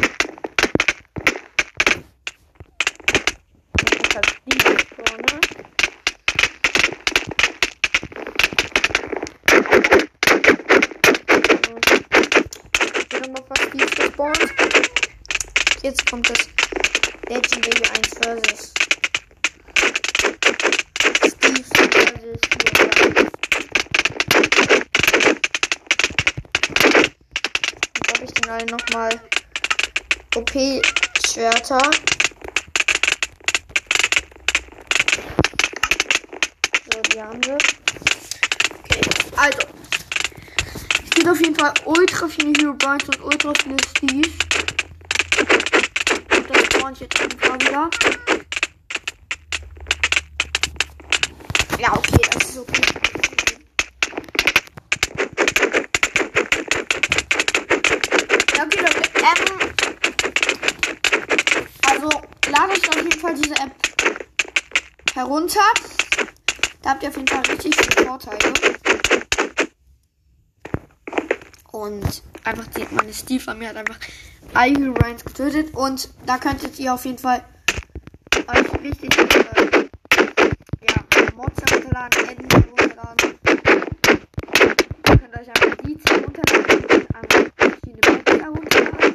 halt 4.15 4.37
die 4.47 4.59
fast 13.49 13.73
die 13.73 13.79
gespawnt. 13.79 14.53
Jetzt 15.83 16.11
kommt 16.11 16.29
das 16.31 16.49
Legendary 17.29 17.83
1 17.97 18.09
versus 18.21 18.73
Steve 21.27 21.65
versus 21.65 22.41
hier. 22.63 22.87
Alle 28.49 28.65
nochmal 28.67 29.21
OP 30.37 30.51
Schwerter. 31.27 31.81
So, 36.85 37.03
die 37.13 37.21
haben 37.21 37.45
wir. 37.45 37.59
Okay, 38.85 39.01
also. 39.37 39.59
Es 41.03 41.11
gibt 41.11 41.29
auf 41.29 41.41
jeden 41.41 41.57
Fall 41.57 41.75
ultra 41.87 42.29
viele 42.29 42.53
Hero 42.61 42.75
Points 42.75 43.05
und 43.07 43.21
ultra 43.21 43.53
viele 43.63 43.77
Steve. 43.97 44.31
Und 46.37 46.51
das 46.51 46.65
spawn 46.67 46.93
ich 46.93 47.01
jetzt 47.01 47.21
einfach 47.21 47.55
wieder. 47.55 47.91
Ja, 51.81 51.93
okay, 51.97 52.21
das 52.33 52.51
ist 52.51 52.59
okay. 52.59 53.26
Ähm, 59.27 59.59
also, 61.91 62.09
lade 62.49 62.73
euch 62.73 62.89
auf 62.89 62.97
jeden 62.97 63.21
Fall 63.21 63.35
diese 63.35 63.55
App 63.55 63.73
herunter. 65.15 65.61
Da 66.83 66.91
habt 66.91 67.03
ihr 67.03 67.09
auf 67.09 67.17
jeden 67.17 67.27
Fall 67.27 67.43
richtig 67.51 67.75
viele 67.75 68.07
Vorteile. 68.07 68.53
Und 71.73 72.23
einfach 72.45 72.67
die, 72.69 72.87
meine 72.95 73.13
Steve 73.13 73.43
von 73.43 73.59
mir 73.59 73.71
hat 73.71 73.77
einfach 73.77 73.99
alle 74.55 74.79
Ryan 74.79 75.17
getötet. 75.19 75.75
Und 75.75 76.09
da 76.25 76.39
könntet 76.39 76.79
ihr 76.79 76.95
auf 76.95 77.05
jeden 77.05 77.19
Fall 77.19 77.43
euch 78.47 78.73
richtig 78.83 79.19
äh, 79.19 79.89
ja, 80.89 80.95
Mods 81.35 81.63
herunterladen, 81.69 82.29
Adden 82.29 82.49
herunterladen. 82.51 83.35
Ihr 85.09 85.19
könnt 85.19 85.35
euch 85.37 85.49
einfach 85.49 85.77
die 85.85 85.99
zwei 85.99 86.15
runterladen, 86.15 87.07
einfach 87.15 87.47
verschiedene 87.57 88.13
Maps 88.13 88.33
herunterladen. 88.43 89.15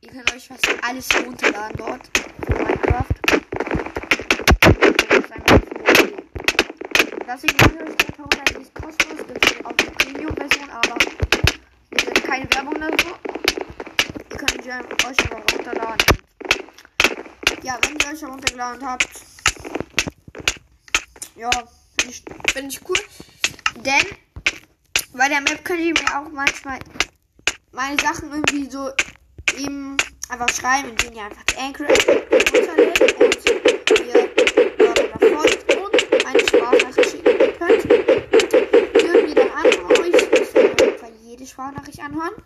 Ihr 0.00 0.10
könnt 0.10 0.29
euch 0.40 0.48
fast 0.48 0.68
alles 0.82 1.08
herunterladen 1.12 1.76
dort 1.76 2.10
Minecraft. 2.48 3.04
Das 7.26 7.44
ist 7.44 7.60
herunter, 7.60 8.44
die 8.48 8.62
ist 8.62 8.74
kostenlos, 8.74 9.26
gibt 9.26 9.44
es 9.44 9.64
auch 9.64 9.72
die 9.72 9.84
Premium-Version, 9.84 10.70
aber 10.70 10.96
es 11.90 12.02
ist 12.04 12.24
keine 12.24 12.48
Werbung 12.54 12.74
oder 12.76 12.90
so. 12.98 13.08
Ihr 14.30 14.36
könnt 14.36 14.68
einfach- 14.68 15.10
euch 15.10 15.18
einfach 15.18 15.42
runterladen. 15.52 16.06
Ja, 17.62 17.78
wenn 17.82 17.96
ihr 17.98 18.12
euch 18.12 18.22
heruntergeladen 18.22 18.86
habt, 18.86 19.08
ja, 21.36 21.50
finde 21.98 22.14
ich, 22.14 22.24
find 22.52 22.72
ich 22.72 22.88
cool. 22.88 22.98
Denn 23.76 24.06
bei 25.12 25.28
der 25.28 25.40
Map 25.42 25.64
könnt 25.64 25.80
ihr 25.80 25.92
mir 25.92 26.18
auch 26.18 26.30
manchmal 26.32 26.78
meine 27.72 28.00
Sachen 28.00 28.30
irgendwie 28.30 28.70
so 28.70 28.90
eben 29.58 29.96
einfach 30.30 30.48
schreiben, 30.54 30.90
indem 30.90 31.12
ihr 31.12 31.24
einfach 31.24 31.42
die 31.44 31.58
Anchor 31.58 31.86
runterlädt 31.86 33.00
und 33.18 33.36
ihr 34.06 34.28
darüber 34.78 35.18
folgt 35.36 35.74
und 35.74 36.26
eine 36.26 36.40
Sprachnachricht 36.40 37.10
schicken 37.10 37.58
könnt. 37.58 37.84
Dürfen 37.84 39.28
ihr 39.28 39.34
dann 39.34 39.50
anhören 39.50 40.00
euch, 40.00 40.14
ich 40.14 40.54
werde 40.54 40.72
auf 40.72 40.80
jeden 40.80 40.98
Fall 40.98 41.12
jede 41.22 41.46
Sprachnachricht 41.46 42.00
anhören. 42.00 42.39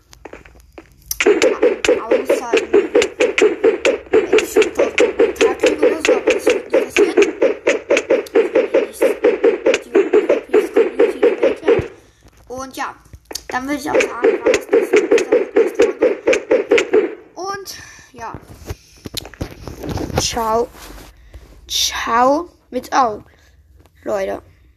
Ciao. 20.35 20.67
Ciao 21.69 22.49
mit 22.71 22.93
Au. 22.93 23.23
Leute. 24.03 24.43